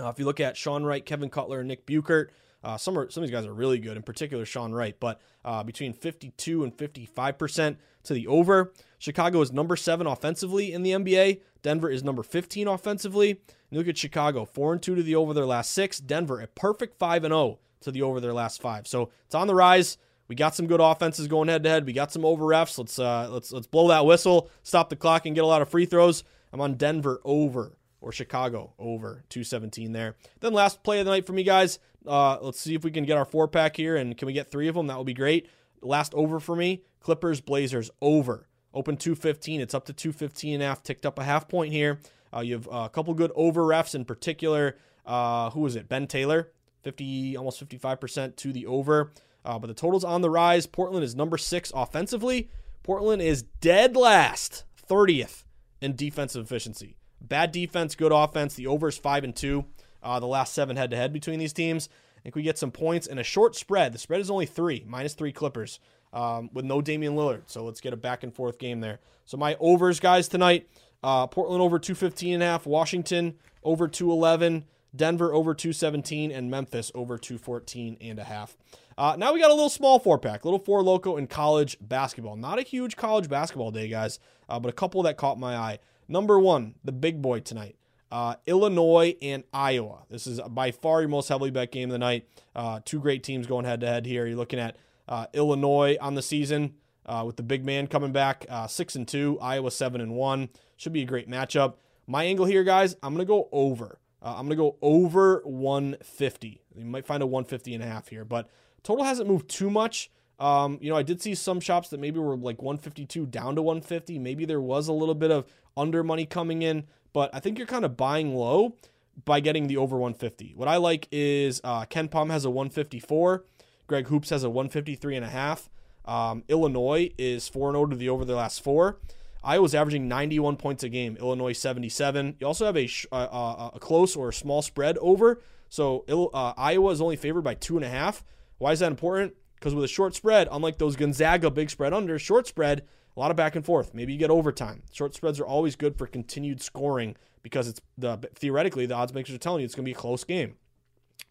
[0.00, 2.28] Uh, if you look at Sean Wright, Kevin Cutler, and Nick Buchert,
[2.64, 5.20] uh, some are, some of these guys are really good, in particular Sean Wright, but
[5.44, 8.72] uh, between 52 and 55 percent to the over.
[8.98, 11.40] Chicago is number seven offensively in the NBA.
[11.62, 13.30] Denver is number 15 offensively.
[13.30, 15.98] And look at Chicago, four and two to the over their last six.
[15.98, 18.86] Denver a perfect five and zero to the over their last five.
[18.86, 19.98] So it's on the rise.
[20.28, 21.84] We got some good offenses going head to head.
[21.84, 22.78] We got some over refs.
[22.78, 25.68] Let's uh, let's let's blow that whistle, stop the clock, and get a lot of
[25.68, 26.24] free throws.
[26.52, 30.14] I'm on Denver over or Chicago over 217 there.
[30.40, 31.78] Then last play of the night for me, guys.
[32.06, 34.50] Uh, let's see if we can get our four pack here, and can we get
[34.50, 34.86] three of them?
[34.88, 35.48] That would be great.
[35.82, 38.48] Last over for me, Clippers Blazers over.
[38.72, 39.60] Open 215.
[39.60, 40.82] It's up to 215 and a half.
[40.82, 42.00] Ticked up a half point here.
[42.34, 44.76] Uh, you have a couple good over refs in particular.
[45.06, 45.88] Uh, who was it?
[45.88, 46.50] Ben Taylor,
[46.82, 49.12] 50, almost 55% to the over.
[49.44, 50.66] Uh, but the total's on the rise.
[50.66, 52.48] Portland is number six offensively.
[52.82, 55.44] Portland is dead last, 30th
[55.80, 56.96] in defensive efficiency.
[57.20, 58.54] Bad defense, good offense.
[58.54, 59.66] The over is five and two.
[60.04, 61.88] Uh, the last seven head to head between these teams.
[62.18, 63.92] I think we get some points and a short spread.
[63.92, 65.80] The spread is only three, minus three Clippers,
[66.12, 67.42] um, with no Damian Lillard.
[67.46, 69.00] So let's get a back and forth game there.
[69.24, 70.68] So my overs, guys, tonight:
[71.02, 76.92] uh, Portland over 215 and a half, Washington over 211, Denver over 217, and Memphis
[76.94, 78.56] over 214 and a half.
[78.96, 82.36] Uh, now we got a little small four pack, little four loco in college basketball.
[82.36, 85.78] Not a huge college basketball day, guys, uh, but a couple that caught my eye.
[86.06, 87.76] Number one, the big boy tonight.
[88.14, 90.04] Uh, Illinois and Iowa.
[90.08, 92.28] This is by far your most heavily bet game of the night.
[92.54, 94.24] Uh, two great teams going head to head here.
[94.24, 94.76] You're looking at
[95.08, 96.74] uh, Illinois on the season
[97.06, 99.36] uh, with the big man coming back uh, six and two.
[99.40, 100.50] Iowa seven and one.
[100.76, 101.74] Should be a great matchup.
[102.06, 102.94] My angle here, guys.
[103.02, 103.98] I'm gonna go over.
[104.22, 106.62] Uh, I'm gonna go over 150.
[106.76, 108.48] You might find a 150 and a half here, but
[108.84, 110.12] total hasn't moved too much.
[110.38, 113.62] Um, you know, I did see some shops that maybe were like 152 down to
[113.62, 114.20] 150.
[114.20, 115.46] Maybe there was a little bit of
[115.76, 116.84] under money coming in,
[117.14, 118.76] but I think you're kind of buying low
[119.24, 120.52] by getting the over 150.
[120.54, 123.44] What I like is uh, KenPom has a 154,
[123.86, 125.70] Greg Hoops has a 153 and a half.
[126.04, 128.98] Um, Illinois is 4 0 to the over the last four.
[129.42, 131.16] Iowa's averaging 91 points a game.
[131.18, 132.36] Illinois 77.
[132.40, 135.40] You also have a, sh- uh, uh, a close or a small spread over.
[135.68, 138.24] So uh, Iowa is only favored by two and a half.
[138.58, 139.34] Why is that important?
[139.56, 142.84] Because with a short spread, unlike those Gonzaga big spread under, short spread,
[143.16, 143.94] a lot of back and forth.
[143.94, 144.82] Maybe you get overtime.
[144.92, 149.34] Short spreads are always good for continued scoring because it's the theoretically the odds makers
[149.34, 150.54] are telling you it's going to be a close game.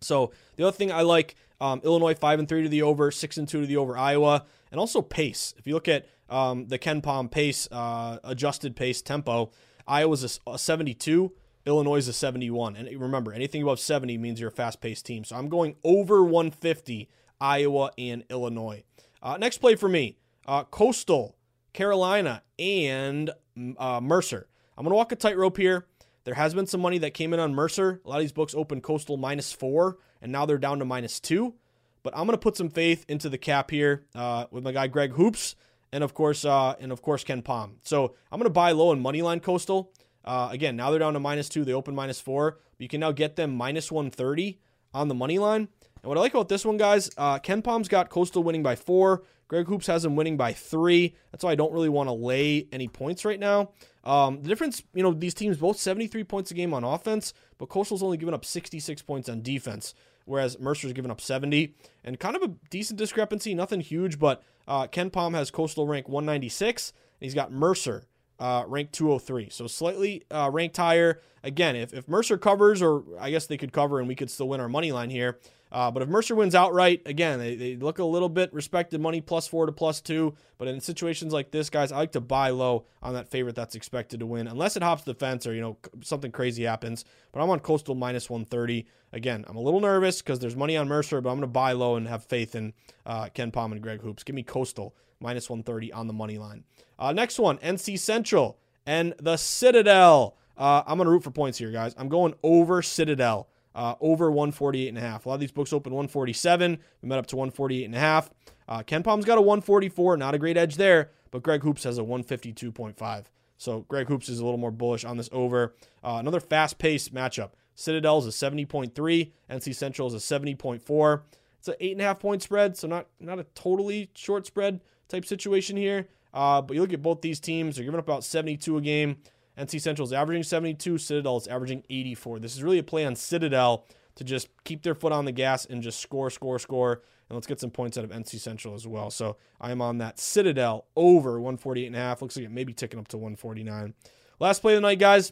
[0.02, 3.38] So the other thing I like um, Illinois five and three to the over, six
[3.38, 5.54] and two to the over Iowa, and also pace.
[5.58, 9.52] If you look at um, the KenPom pace, uh, adjusted pace tempo,
[9.88, 11.32] Iowa's a, a 72,
[11.66, 12.76] Illinois is a 71.
[12.76, 15.24] And remember, anything above 70 means you're a fast paced team.
[15.24, 17.10] So I'm going over 150
[17.40, 18.84] Iowa and Illinois.
[19.22, 20.18] Uh, next play for me,
[20.48, 21.36] uh, Coastal,
[21.74, 23.32] Carolina, and
[23.78, 24.48] uh, Mercer.
[24.78, 25.86] I'm going to walk a tightrope here.
[26.24, 28.02] There has been some money that came in on Mercer.
[28.06, 31.20] A lot of these books open Coastal minus four, and now they're down to minus
[31.20, 31.56] two.
[32.02, 34.88] But I'm going to put some faith into the cap here uh, with my guy
[34.88, 35.56] Greg Hoops,
[35.92, 37.76] and of course, uh, and of course KenPom.
[37.84, 39.92] So I'm going to buy low in moneyline Coastal.
[40.24, 41.66] Uh, again, now they're down to minus two.
[41.66, 42.60] They open minus four.
[42.78, 44.60] You can now get them minus 130
[44.94, 45.68] on the money line.
[46.02, 49.24] And what I like about this one, guys, uh, Pom's got Coastal winning by four.
[49.54, 51.14] Greg Hoops has him winning by three.
[51.32, 53.70] That's why I don't really want to lay any points right now.
[54.04, 57.70] Um, the difference, you know, these teams both 73 points a game on offense, but
[57.70, 59.94] Coastal's only given up 66 points on defense,
[60.26, 61.76] whereas Mercer's given up 70.
[62.04, 66.90] And kind of a decent discrepancy, nothing huge, but uh, Pom has Coastal rank 196,
[66.90, 68.06] and he's got Mercer
[68.44, 69.48] uh, ranked 203.
[69.52, 71.22] So slightly uh, ranked higher.
[71.44, 74.50] Again, if, if Mercer covers, or I guess they could cover and we could still
[74.50, 75.40] win our money line here.
[75.72, 79.22] Uh, but if Mercer wins outright, again, they, they look a little bit respected money
[79.22, 80.36] plus four to plus two.
[80.58, 83.76] But in situations like this, guys, I like to buy low on that favorite that's
[83.76, 87.06] expected to win, unless it hops the fence or, you know, something crazy happens.
[87.32, 88.86] But I'm on Coastal minus 130.
[89.14, 91.72] Again, I'm a little nervous because there's money on Mercer, but I'm going to buy
[91.72, 92.74] low and have faith in
[93.06, 94.24] uh, KenPom and Greg Hoops.
[94.24, 96.64] Give me Coastal minus 130 on the money line.
[97.00, 100.38] Uh, next one, NC Central and the Citadel.
[100.58, 101.96] Uh, I'm going to root for points here, guys.
[101.98, 105.26] I'm going over Citadel uh, over 148 and a half.
[105.26, 106.78] A lot of these books open 147.
[107.02, 108.30] We met up to 148 and a half.
[108.68, 112.02] Uh, KenPom's got a 144, not a great edge there, but Greg Hoops has a
[112.02, 113.26] 152.5.
[113.58, 115.74] So Greg Hoops is a little more bullish on this over.
[116.04, 117.52] Uh, another fast-paced matchup.
[117.76, 119.32] Citadel is a 70.3.
[119.50, 121.22] NC Central is a 70.4.
[121.60, 124.82] It's an eight and a half point spread, so not not a totally short spread
[125.08, 126.08] type situation here.
[126.34, 129.18] Uh, but you look at both these teams; they're giving up about 72 a game.
[129.58, 132.40] NC Central is averaging 72, Citadel is averaging 84.
[132.40, 133.86] This is really a play on Citadel
[134.16, 137.04] to just keep their foot on the gas and just score, score, score.
[137.30, 139.10] And let's get some points out of NC Central as well.
[139.10, 142.22] So I'm on that Citadel over 148 and a half.
[142.22, 143.94] Looks like it may be ticking up to 149.
[144.40, 145.32] Last play of the night, guys.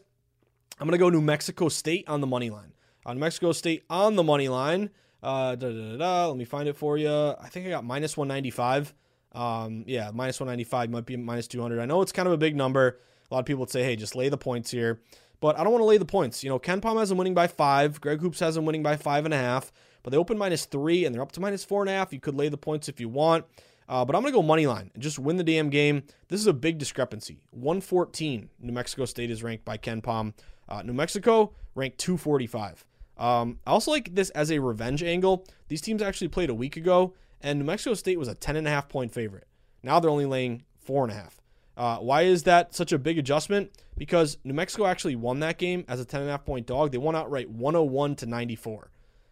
[0.79, 2.73] I'm going to go New Mexico State on the money line.
[3.05, 4.89] Uh, New Mexico State on the money line.
[5.21, 6.27] Uh, da, da, da.
[6.27, 7.11] Let me find it for you.
[7.11, 8.93] I think I got minus 195.
[9.33, 11.79] Um, yeah, minus 195 might be minus 200.
[11.79, 12.99] I know it's kind of a big number.
[13.29, 15.01] A lot of people would say, hey, just lay the points here.
[15.39, 16.43] But I don't want to lay the points.
[16.43, 17.99] You know, KenPom has them winning by five.
[17.99, 19.71] Greg Hoops has them winning by five and a half.
[20.03, 22.13] But they open minus three and they're up to minus four and a half.
[22.13, 23.45] You could lay the points if you want.
[23.89, 26.03] Uh, but I'm going to go money line and just win the damn game.
[26.29, 27.41] This is a big discrepancy.
[27.51, 30.33] 114, New Mexico State is ranked by KenPom.
[30.69, 32.85] Uh, New Mexico ranked 245.
[33.17, 35.45] Um, I also like this as a revenge angle.
[35.67, 37.13] These teams actually played a week ago,
[37.43, 39.47] and New Mexico State was a 10.5 point favorite.
[39.83, 41.29] Now they're only laying 4.5.
[41.77, 43.71] Uh, why is that such a big adjustment?
[43.97, 46.91] Because New Mexico actually won that game as a 10.5 point dog.
[46.91, 48.91] They won outright 101 to 94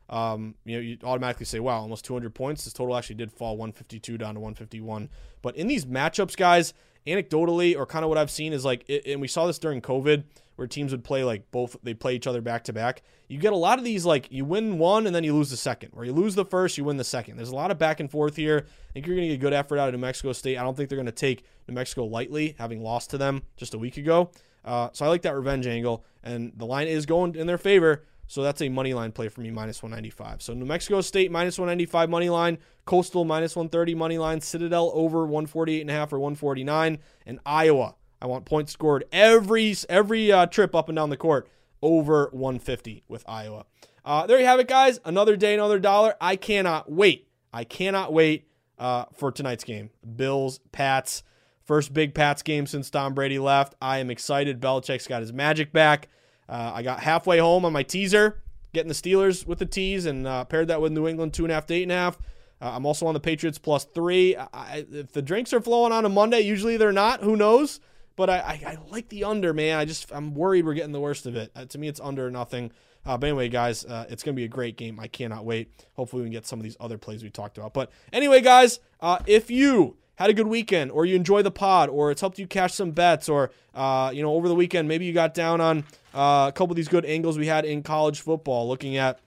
[0.09, 2.65] um, you know, you automatically say, wow, almost 200 points.
[2.65, 5.09] This total actually did fall 152 down to 151.
[5.41, 6.73] But in these matchups, guys,
[7.07, 10.23] anecdotally, or kind of what I've seen is like, and we saw this during COVID,
[10.55, 13.01] where teams would play like both, they play each other back to back.
[13.27, 15.57] You get a lot of these, like, you win one and then you lose the
[15.57, 17.37] second, or you lose the first, you win the second.
[17.37, 18.65] There's a lot of back and forth here.
[18.67, 20.57] I think you're going to get good effort out of New Mexico State.
[20.57, 23.73] I don't think they're going to take New Mexico lightly, having lost to them just
[23.73, 24.31] a week ago.
[24.65, 28.03] Uh, so I like that revenge angle, and the line is going in their favor.
[28.27, 30.43] So that's a money line play for me, minus 195.
[30.43, 32.59] So New Mexico State minus 195 money line,
[32.89, 37.93] Coastal minus 130 money line, Citadel over 148 and a half or 149, and Iowa.
[38.19, 41.47] I want points scored every every uh, trip up and down the court
[41.83, 43.67] over 150 with Iowa.
[44.03, 44.99] Uh, there you have it, guys.
[45.05, 46.15] Another day, another dollar.
[46.19, 47.27] I cannot wait.
[47.53, 48.47] I cannot wait
[48.79, 49.91] uh, for tonight's game.
[50.15, 51.21] Bills, Pats.
[51.65, 53.75] First big Pats game since Tom Brady left.
[53.79, 54.59] I am excited.
[54.59, 56.07] Belichick's got his magic back.
[56.49, 58.41] Uh, I got halfway home on my teaser,
[58.73, 61.51] getting the Steelers with the tease, and uh, paired that with New England two and
[61.51, 62.17] a half to eight and a half.
[62.61, 64.35] Uh, I'm also on the Patriots plus three.
[64.35, 67.21] I, if the drinks are flowing on a Monday, usually they're not.
[67.21, 67.79] Who knows?
[68.15, 69.77] But I, I, I like the under, man.
[69.77, 71.51] I just I'm worried we're getting the worst of it.
[71.55, 72.71] Uh, to me, it's under nothing.
[73.05, 74.99] Uh, but anyway, guys, uh, it's going to be a great game.
[74.99, 75.71] I cannot wait.
[75.93, 77.73] Hopefully, we can get some of these other plays we talked about.
[77.73, 81.87] But anyway, guys, uh, if you had a good weekend, or you enjoy the pod,
[81.87, 85.05] or it's helped you cash some bets, or uh, you know over the weekend maybe
[85.05, 88.19] you got down on uh, a couple of these good angles we had in college
[88.19, 89.19] football, looking at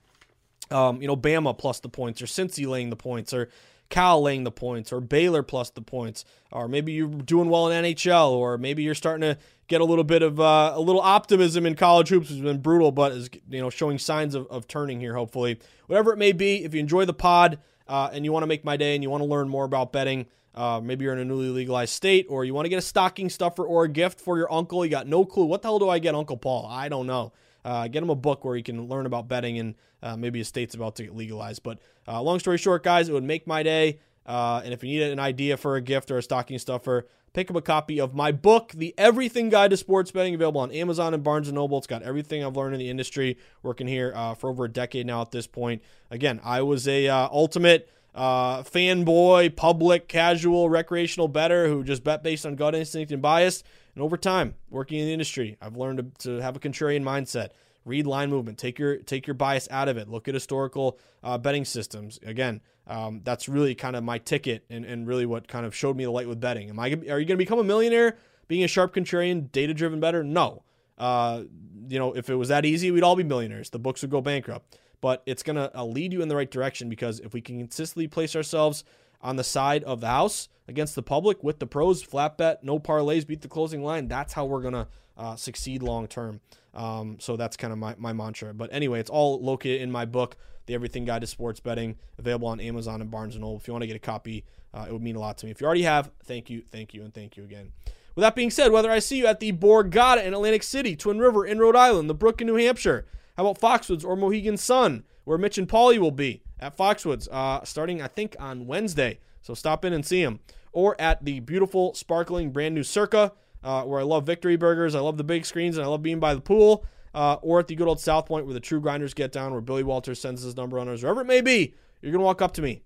[0.72, 3.48] um, you know Bama plus the points, or Cincy laying the points, or
[3.88, 7.84] Cal laying the points, or Baylor plus the points, or maybe you're doing well in
[7.84, 11.66] NHL, or maybe you're starting to get a little bit of uh, a little optimism
[11.66, 12.28] in college hoops.
[12.28, 15.14] Which has been brutal, but is you know showing signs of, of turning here.
[15.14, 17.58] Hopefully, whatever it may be, if you enjoy the pod
[17.88, 19.92] uh, and you want to make my day and you want to learn more about
[19.92, 20.26] betting.
[20.54, 23.30] Uh, maybe you're in a newly legalized state, or you want to get a stocking
[23.30, 24.84] stuffer or a gift for your uncle.
[24.84, 25.44] You got no clue.
[25.46, 26.66] What the hell do I get Uncle Paul?
[26.70, 27.32] I don't know.
[27.64, 30.44] Uh, get him a book where he can learn about betting and uh, maybe a
[30.44, 31.62] state's about to get legalized.
[31.62, 34.00] But uh, long story short, guys, it would make my day.
[34.26, 37.50] Uh, and if you need an idea for a gift or a stocking stuffer, pick
[37.50, 41.14] up a copy of my book, The Everything Guide to Sports Betting, available on Amazon
[41.14, 41.78] and Barnes & Noble.
[41.78, 45.06] It's got everything I've learned in the industry, working here uh, for over a decade
[45.06, 45.82] now at this point.
[46.10, 52.44] Again, I was a ultimate– uh, fanboy, public, casual, recreational better who just bet based
[52.44, 53.64] on gut instinct and bias.
[53.94, 57.50] And over time, working in the industry, I've learned to, to have a contrarian mindset.
[57.84, 58.58] Read line movement.
[58.58, 60.08] Take your take your bias out of it.
[60.08, 62.18] Look at historical uh, betting systems.
[62.24, 65.96] Again, um, that's really kind of my ticket and, and really what kind of showed
[65.96, 66.70] me the light with betting.
[66.70, 66.86] Am I?
[66.86, 70.22] Are you going to become a millionaire being a sharp contrarian, data driven better?
[70.22, 70.62] No.
[70.96, 71.42] Uh,
[71.88, 73.70] you know, if it was that easy, we'd all be millionaires.
[73.70, 76.50] The books would go bankrupt but it's going to uh, lead you in the right
[76.50, 78.84] direction because if we can consistently place ourselves
[79.22, 82.78] on the side of the house against the public with the pros, flat bet, no
[82.78, 86.40] parlays, beat the closing line, that's how we're going to uh, succeed long term.
[86.74, 88.54] Um, so that's kind of my, my mantra.
[88.54, 92.48] But anyway, it's all located in my book, The Everything Guide to Sports Betting, available
[92.48, 93.58] on Amazon and Barnes & Noble.
[93.58, 95.52] If you want to get a copy, uh, it would mean a lot to me.
[95.52, 97.72] If you already have, thank you, thank you, and thank you again.
[98.14, 101.18] With that being said, whether I see you at the Borgata in Atlantic City, Twin
[101.18, 103.06] River in Rhode Island, the Brook in New Hampshire,
[103.36, 107.64] how about Foxwoods or Mohegan Sun, where Mitch and Paulie will be at Foxwoods, uh,
[107.64, 109.18] starting I think on Wednesday.
[109.42, 110.40] So stop in and see them.
[110.72, 113.32] Or at the beautiful, sparkling, brand new Circa,
[113.62, 116.20] uh, where I love Victory Burgers, I love the big screens, and I love being
[116.20, 116.86] by the pool.
[117.14, 119.60] Uh, or at the good old South Point, where the true grinders get down, where
[119.60, 121.74] Billy Walters sends his number runners, wherever it may be.
[122.00, 122.84] You're gonna walk up to me.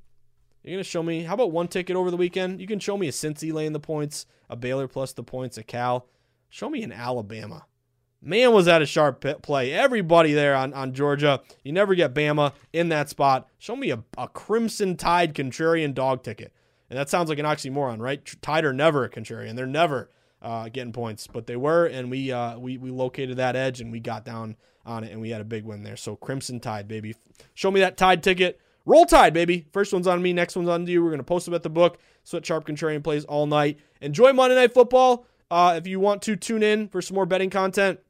[0.64, 1.22] You're gonna show me.
[1.22, 2.60] How about one ticket over the weekend?
[2.60, 5.62] You can show me a Cincy laying the points, a Baylor plus the points, a
[5.62, 6.08] Cal.
[6.48, 7.66] Show me an Alabama.
[8.26, 9.72] Man, was that a sharp play.
[9.72, 11.40] Everybody there on, on Georgia.
[11.62, 13.48] You never get Bama in that spot.
[13.56, 16.52] Show me a, a Crimson Tide contrarian dog ticket.
[16.90, 18.20] And that sounds like an oxymoron, right?
[18.42, 19.54] Tide are never a contrarian.
[19.54, 20.10] They're never
[20.42, 23.92] uh, getting points, but they were, and we, uh, we we located that edge and
[23.92, 25.96] we got down on it, and we had a big win there.
[25.96, 27.14] So Crimson Tide, baby.
[27.54, 28.60] Show me that Tide ticket.
[28.84, 29.68] Roll Tide, baby.
[29.72, 31.00] First one's on me, next one's on you.
[31.02, 31.98] We're going to post them at the book.
[32.24, 33.78] Sweat Sharp Contrarian plays all night.
[34.00, 35.26] Enjoy Monday Night Football.
[35.48, 38.00] Uh, if you want to tune in for some more betting content,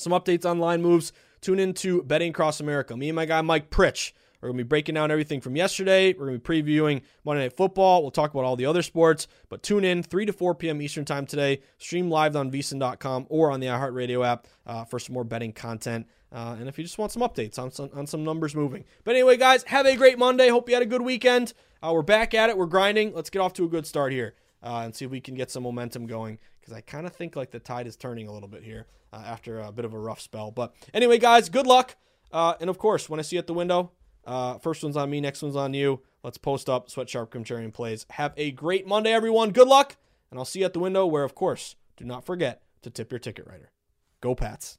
[0.00, 2.96] some updates on line moves tune into Betting Across America.
[2.96, 6.14] Me and my guy Mike Pritch are going to be breaking down everything from yesterday.
[6.14, 8.02] We're going to be previewing Monday Night Football.
[8.02, 10.80] We'll talk about all the other sports, but tune in 3 to 4 p.m.
[10.80, 11.60] Eastern Time today.
[11.78, 16.06] Stream live on vsin.com or on the iHeartRadio app uh, for some more betting content.
[16.32, 18.84] Uh, and if you just want some updates on some, on some numbers moving.
[19.04, 20.48] But anyway, guys, have a great Monday.
[20.48, 21.52] Hope you had a good weekend.
[21.82, 22.56] Uh, we're back at it.
[22.56, 23.14] We're grinding.
[23.14, 25.50] Let's get off to a good start here uh, and see if we can get
[25.50, 28.48] some momentum going because I kind of think like the tide is turning a little
[28.48, 30.50] bit here uh, after a bit of a rough spell.
[30.50, 31.96] But anyway, guys, good luck.
[32.32, 33.92] Uh, and of course, when I see you at the window,
[34.24, 36.00] uh, first one's on me, next one's on you.
[36.22, 38.06] Let's post up Sweat Sharp Contrarian plays.
[38.10, 39.50] Have a great Monday, everyone.
[39.50, 39.96] Good luck.
[40.30, 43.10] And I'll see you at the window where, of course, do not forget to tip
[43.10, 43.72] your ticket writer.
[44.20, 44.78] Go, Pats.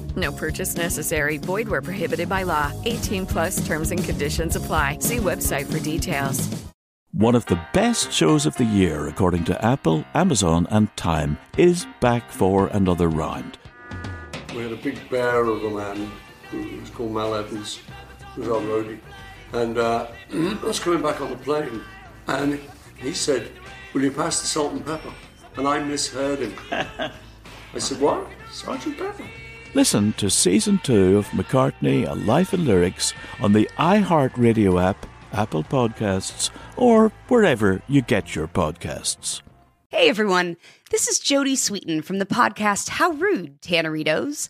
[0.15, 1.37] No purchase necessary.
[1.37, 2.71] Void where prohibited by law.
[2.85, 4.97] 18 plus terms and conditions apply.
[4.99, 6.49] See website for details.
[7.13, 11.85] One of the best shows of the year, according to Apple, Amazon, and Time, is
[11.99, 13.57] back for another round.
[14.55, 16.09] We had a big bear of a man
[16.49, 17.79] who was called Mal Evans,
[18.33, 18.99] who was our roadie.
[19.51, 21.81] And uh, I was coming back on the plane,
[22.27, 22.59] and
[22.95, 23.51] he said,
[23.93, 25.13] Will you pass the salt and pepper?
[25.57, 26.53] And I misheard him.
[26.71, 28.25] I said, What?
[28.51, 29.25] Sergeant Pepper?
[29.73, 35.63] Listen to season two of McCartney, A Life in Lyrics on the iHeartRadio app, Apple
[35.63, 39.41] Podcasts, or wherever you get your podcasts.
[39.87, 40.57] Hey everyone,
[40.89, 44.49] this is Jodie Sweetin from the podcast How Rude, Tanneritos.